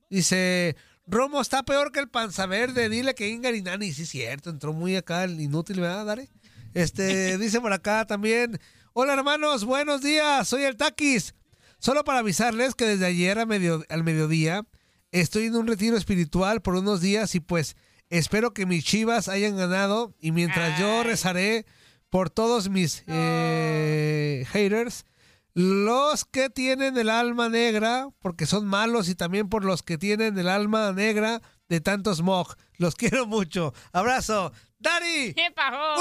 [0.09, 0.75] Dice,
[1.07, 4.73] Romo está peor que el panza verde, dile que Ingar y Nani, sí cierto, entró
[4.73, 6.29] muy acá el inútil, ¿verdad, Dare?
[6.73, 8.59] Este, dice por acá también,
[8.93, 11.35] hola hermanos, buenos días, soy el Taquis.
[11.79, 14.65] Solo para avisarles que desde ayer a medio, al mediodía
[15.11, 17.77] estoy en un retiro espiritual por unos días y pues
[18.09, 21.65] espero que mis chivas hayan ganado y mientras yo rezaré
[22.09, 25.05] por todos mis eh, haters,
[25.53, 30.37] los que tienen el alma negra, porque son malos, y también por los que tienen
[30.37, 32.55] el alma negra de tanto smog.
[32.77, 33.73] Los quiero mucho.
[33.93, 34.51] Abrazo.
[34.79, 35.33] Dari.
[35.33, 35.95] ¿Qué pasó?